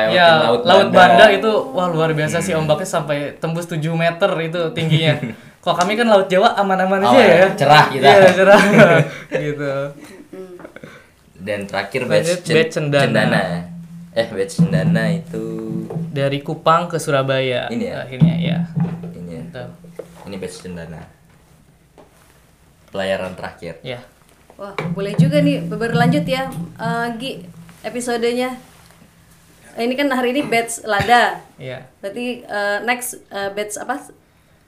ya, 0.08 0.26
Laut 0.40 0.64
laut 0.64 0.88
Banda. 0.88 0.96
Banda 1.20 1.24
itu 1.28 1.52
wah 1.76 1.92
luar 1.92 2.16
biasa 2.16 2.40
sih 2.40 2.56
ombaknya 2.56 2.88
sampai 2.88 3.36
tembus 3.36 3.68
7 3.68 3.76
meter 3.92 4.30
itu 4.40 4.60
tingginya. 4.72 5.20
Kok 5.64 5.76
kami 5.76 5.92
kan 5.92 6.08
laut 6.08 6.32
Jawa 6.32 6.56
aman-aman 6.56 7.04
aja 7.04 7.20
ya. 7.20 7.48
cerah 7.52 7.84
kita. 7.92 8.08
Iya, 8.08 8.28
cerah. 8.32 8.60
gitu. 9.44 9.72
Dan 11.36 11.68
terakhir 11.68 12.08
batch, 12.08 12.48
batch 12.48 12.72
cendana. 12.72 13.68
Eh 14.16 14.26
batch 14.26 14.58
cendana 14.58 15.12
itu 15.12 15.44
Dari 16.10 16.42
Kupang 16.42 16.90
ke 16.90 16.98
Surabaya 16.98 17.68
Ini 17.68 17.84
ya? 17.86 17.96
akhirnya 18.02 18.34
ya. 18.40 18.58
ini 19.12 19.32
ya. 19.36 19.44
Ini 20.24 20.36
batch 20.40 20.64
cendana. 20.64 21.04
Pelayaran 22.88 23.36
terakhir. 23.36 23.84
Ya. 23.84 24.00
Wah, 24.60 24.76
boleh 24.92 25.16
juga 25.16 25.40
nih 25.40 25.64
berlanjut 25.64 26.20
ya, 26.22 26.52
eh, 26.76 27.06
Gi, 27.16 27.32
episodenya. 27.80 28.52
Eh, 29.72 29.88
Ini 29.88 29.94
kan 29.96 30.12
hari 30.12 30.36
ini 30.36 30.44
batch 30.44 30.84
lada. 30.84 31.40
Iya. 31.56 31.80
Berarti 31.98 32.44
eh, 32.44 32.78
next 32.84 33.24
eh, 33.26 33.48
batch 33.50 33.80
apa? 33.80 33.96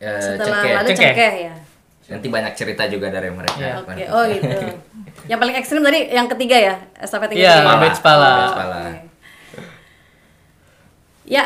Eh, 0.01 0.17
Setelah 0.17 0.65
cengkeh. 0.65 0.73
lada 0.73 0.89
Cengkeh. 0.89 1.13
cengkeh 1.13 1.35
ya. 1.45 1.55
Nanti 2.09 2.27
banyak 2.29 2.53
cerita 2.57 2.89
juga 2.89 3.13
dari 3.13 3.29
mereka. 3.29 3.61
Iya. 3.61 3.75
Oke, 3.79 4.05
oh 4.09 4.25
gitu. 4.27 4.49
yang 5.29 5.39
paling 5.39 5.55
ekstrim 5.55 5.85
tadi 5.85 6.09
yang 6.09 6.25
ketiga 6.27 6.57
ya, 6.57 6.75
estafet 6.97 7.29
yang 7.31 7.41
Iya, 7.45 7.55
ketiga. 7.61 7.77
batch 7.79 8.01
pala. 8.01 8.33
Batch 8.33 8.57
pala. 8.57 8.81
Ya, 11.23 11.45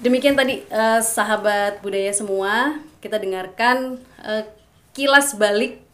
demikian 0.00 0.34
tadi 0.34 0.64
eh, 0.64 1.00
sahabat 1.00 1.84
budaya 1.84 2.10
semua, 2.10 2.80
kita 2.98 3.20
dengarkan 3.20 4.00
eh, 4.20 4.48
kilas 4.92 5.36
balik 5.36 5.84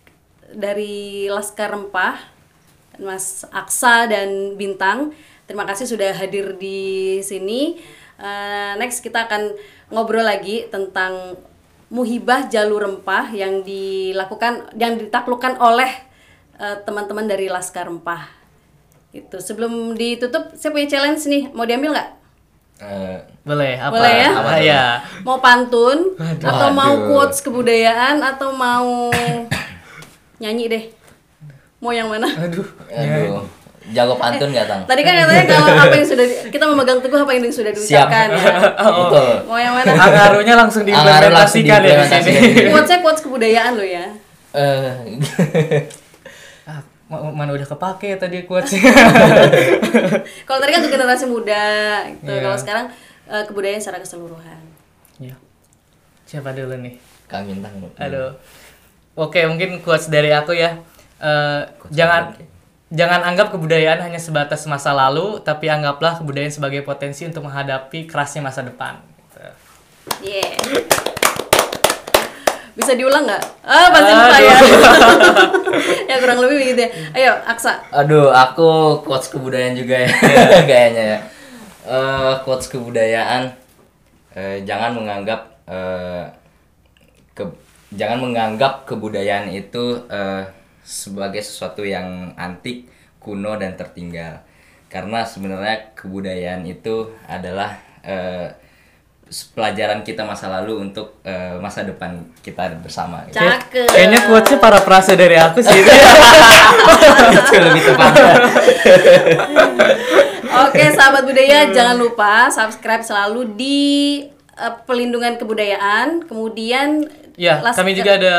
dari 0.55 1.27
Laskar 1.29 1.75
Rempah, 1.75 2.17
Mas 3.03 3.43
Aksa 3.51 4.07
dan 4.07 4.55
Bintang. 4.55 5.13
Terima 5.45 5.67
kasih 5.69 5.85
sudah 5.85 6.15
hadir 6.15 6.57
di 6.57 7.21
sini. 7.21 7.77
Eh, 8.17 8.73
next 8.79 9.03
kita 9.03 9.27
akan 9.27 9.53
ngobrol 9.91 10.25
lagi 10.25 10.71
tentang 10.71 11.37
muhibah 11.93 12.49
jalur 12.49 12.87
rempah 12.87 13.31
yang 13.35 13.61
dilakukan 13.67 14.73
yang 14.79 14.97
ditaklukkan 14.97 15.59
oleh 15.59 15.91
eh, 16.57 16.77
teman-teman 16.87 17.27
dari 17.27 17.51
Laskar 17.51 17.91
Rempah. 17.91 18.31
Itu 19.15 19.39
sebelum 19.39 19.95
ditutup, 19.95 20.55
saya 20.59 20.75
punya 20.75 20.91
challenge 20.91 21.23
nih, 21.31 21.51
mau 21.55 21.67
diambil 21.67 21.95
nggak? 21.95 22.11
Eh, 22.83 23.19
Boleh 23.47 23.79
apa? 23.79 23.95
Boleh 23.95 24.15
ya? 24.19 24.31
Apa 24.35 24.55
ya? 24.59 24.85
mau 25.23 25.39
pantun 25.39 26.19
atau 26.43 26.69
mau 26.75 26.95
quotes 27.07 27.39
kebudayaan 27.45 28.19
atau 28.19 28.51
mau 28.51 29.15
nyanyi 30.45 30.65
deh 30.69 30.85
mau 31.79 31.91
yang 31.91 32.07
mana 32.07 32.29
Aduh. 32.29 32.65
aduh. 32.87 33.45
Jago 33.87 34.17
pantun 34.17 34.49
nggak 34.49 34.65
tang? 34.65 34.81
tadi 34.85 35.01
kan 35.01 35.13
katanya 35.15 35.45
kalau 35.47 35.77
apa 35.79 35.93
yang 35.95 36.07
sudah 36.07 36.25
di- 36.25 36.49
kita 36.49 36.65
memegang 36.65 36.99
teguh 36.99 37.21
apa 37.21 37.33
yang 37.33 37.45
sudah 37.47 37.69
diucapkan 37.71 38.27
ya 38.31 38.57
Betul. 38.97 39.29
mau 39.45 39.59
yang 39.59 39.73
mana 39.73 39.93
Angarunya 39.95 40.55
langsung 40.55 40.83
diimplementasikan 40.83 41.81
ya 41.81 41.97
di 42.01 42.21
sini. 42.23 42.69
quotesnya 42.71 42.99
quotes 43.01 43.21
kebudayaan 43.21 43.73
lo 43.75 43.85
ya 43.85 44.05
Eh, 44.55 44.89
Ah, 46.65 46.81
ma- 47.07 47.29
mana 47.29 47.53
udah 47.53 47.67
kepake 47.67 48.17
tadi 48.17 48.45
quotesnya. 48.45 48.87
kalau 50.47 50.59
tadi 50.59 50.71
kan 50.71 50.81
untuk 50.81 50.95
generasi 50.95 51.27
muda 51.27 51.67
gitu 52.09 52.31
Iya. 52.31 52.41
kalau 52.41 52.57
sekarang 52.57 52.87
eh, 53.27 53.45
kebudayaan 53.45 53.83
secara 53.83 53.99
keseluruhan 53.99 54.63
ya. 55.19 55.35
Siapa 56.25 56.51
dulu 56.51 56.73
nih? 56.79 56.97
Kang 57.27 57.45
Bintang. 57.45 57.73
Aduh. 57.99 58.33
Oke, 59.15 59.47
mungkin 59.47 59.79
quotes 59.81 60.11
dari 60.11 60.35
aku 60.35 60.55
ya. 60.55 60.79
Eh, 61.23 61.61
jangan 61.95 62.35
jangan 62.91 63.23
anggap 63.27 63.55
kebudayaan 63.55 64.03
hanya 64.03 64.19
sebatas 64.19 64.67
masa 64.67 64.91
lalu, 64.91 65.39
tapi 65.43 65.71
anggaplah 65.71 66.19
kebudayaan 66.19 66.51
sebagai 66.51 66.83
potensi 66.83 67.23
untuk 67.27 67.47
menghadapi 67.47 68.11
kerasnya 68.11 68.43
masa 68.43 68.67
depan. 68.67 68.99
Gitu. 69.01 69.41
yeah 70.35 71.05
bisa 72.75 72.93
diulang 72.99 73.23
nggak? 73.23 73.43
Ah 73.63 73.87
pasti 73.95 74.11
lupa 74.11 74.37
ya. 74.43 74.57
ya 76.11 76.15
kurang 76.19 76.39
lebih 76.43 76.57
begitu 76.59 76.81
ya. 76.83 76.91
Ayo 77.15 77.33
Aksa. 77.47 77.79
Aduh, 77.95 78.35
aku 78.35 78.99
quotes 79.07 79.31
kebudayaan 79.31 79.79
juga 79.79 80.03
ya 80.03 80.11
kayaknya 80.69 81.05
ya. 81.07 81.19
Eh, 81.87 82.33
quotes 82.43 82.67
kebudayaan 82.67 83.55
eh, 84.35 84.67
jangan 84.67 84.99
menganggap 84.99 85.55
eh, 85.71 86.25
ke- 87.31 87.63
jangan 87.95 88.19
menganggap 88.21 88.85
kebudayaan 88.87 89.51
itu 89.55 90.05
eh, 90.11 90.45
sebagai 90.85 91.41
sesuatu 91.41 91.87
yang 91.87 92.35
antik, 92.37 92.91
kuno 93.23 93.57
dan 93.57 93.79
tertinggal. 93.79 94.45
Karena 94.91 95.27
sebenarnya 95.27 95.97
kebudayaan 95.97 96.63
itu 96.69 97.11
adalah 97.27 97.79
eh, 98.05 98.53
pelajaran 99.57 100.05
kita 100.05 100.23
masa 100.23 100.53
lalu 100.53 100.85
untuk 100.85 101.19
eh, 101.25 101.57
masa 101.59 101.83
depan 101.83 102.21
kita 102.45 102.77
bersama. 102.79 103.25
gitu. 103.31 103.41
Cakep. 103.41 103.89
Kayaknya 103.89 104.21
quotesnya 104.29 104.59
para 104.61 104.79
prase 104.85 105.17
dari 105.17 105.37
aku 105.41 105.59
sih. 105.65 105.75
Itu 107.35 107.57
lebih. 107.59 107.83
Oke, 110.55 110.85
sahabat 110.95 111.27
budaya, 111.27 111.67
jangan 111.75 111.97
lupa 111.99 112.47
subscribe 112.53 113.03
selalu 113.03 113.59
di 113.59 113.83
eh, 114.55 114.75
pelindungan 114.85 115.35
kebudayaan. 115.35 116.25
Kemudian 116.25 117.07
ya, 117.35 117.59
Laskar- 117.61 117.83
kami 117.83 117.93
juga 117.93 118.13
ada 118.15 118.35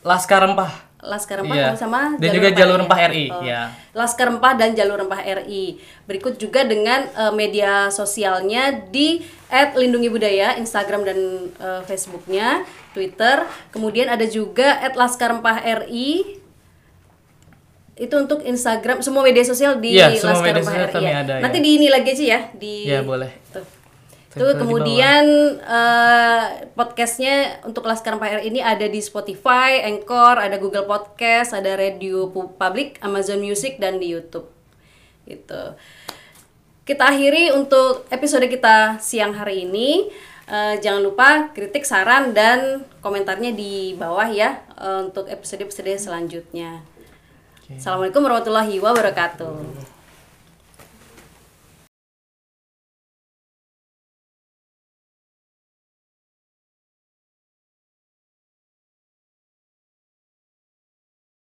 Laskar 0.00 0.42
Rempah. 0.42 0.90
Laskar 1.00 1.40
Rempah 1.40 1.56
Iya. 1.56 1.72
sama 1.74 2.12
Dan 2.20 2.28
juga 2.30 2.52
Jalur 2.52 2.76
Rempah 2.76 3.00
RI, 3.08 3.32
Oh. 3.32 3.40
ya. 3.40 3.72
Laskar 3.90 4.28
Rempah 4.28 4.52
dan 4.52 4.76
Jalur 4.76 5.00
Rempah 5.00 5.16
RI. 5.16 5.80
Berikut 6.04 6.36
juga 6.36 6.60
dengan 6.62 7.08
eh, 7.08 7.32
media 7.32 7.88
sosialnya 7.88 8.68
di 8.86 9.24
@lindungi 9.50 10.08
budaya 10.08 10.54
Instagram 10.54 11.02
dan 11.02 11.18
eh, 11.50 11.80
Facebooknya, 11.84 12.68
Twitter. 12.92 13.42
Kemudian 13.70 14.08
ada 14.08 14.24
juga 14.24 14.76
@laskar 14.92 15.32
rempah 15.32 15.56
RI. 15.82 16.36
Itu 17.96 18.16
untuk 18.18 18.40
Instagram, 18.42 19.00
semua 19.00 19.20
media 19.20 19.40
sosial 19.42 19.76
di 19.76 19.92
Iya, 19.94 20.12
semua 20.14 20.36
Laskar 20.36 20.44
media 20.46 20.56
Rempah 20.58 20.68
sosial 20.70 20.84
RI. 20.86 20.94
kami 20.94 21.04
ya. 21.06 21.16
ada, 21.18 21.32
ya. 21.32 21.42
Nanti 21.44 21.58
di 21.58 21.70
ini 21.76 21.86
lagi 21.88 22.08
aja 22.10 22.24
ya 22.26 22.40
di 22.54 22.74
Ya, 22.84 23.00
boleh. 23.00 23.30
Tuh. 23.48 23.64
Di 24.30 24.46
kemudian 24.62 25.26
eh, 25.58 26.70
podcastnya 26.78 27.66
untuk 27.66 27.82
Laskar 27.82 28.14
PR 28.14 28.46
ini 28.46 28.62
ada 28.62 28.86
di 28.86 29.02
Spotify, 29.02 29.82
Anchor, 29.82 30.38
ada 30.38 30.54
Google 30.54 30.86
Podcast, 30.86 31.50
ada 31.50 31.74
Radio 31.74 32.30
Pu- 32.30 32.54
Public, 32.54 33.02
Amazon 33.02 33.42
Music 33.42 33.82
dan 33.82 33.98
di 33.98 34.14
YouTube. 34.14 34.46
Gitu. 35.26 35.74
Kita 36.86 37.10
akhiri 37.10 37.50
untuk 37.58 38.06
episode 38.14 38.46
kita 38.46 39.02
siang 39.02 39.34
hari 39.34 39.66
ini. 39.66 40.06
Eh, 40.46 40.74
jangan 40.78 41.02
lupa 41.02 41.50
kritik, 41.50 41.82
saran 41.82 42.30
dan 42.30 42.86
komentarnya 43.02 43.50
di 43.50 43.98
bawah 43.98 44.30
ya 44.30 44.62
eh, 44.78 45.10
untuk 45.10 45.26
episode-episode 45.26 45.98
selanjutnya. 45.98 46.86
Assalamualaikum 47.66 48.22
warahmatullahi 48.22 48.78
wabarakatuh. 48.78 49.99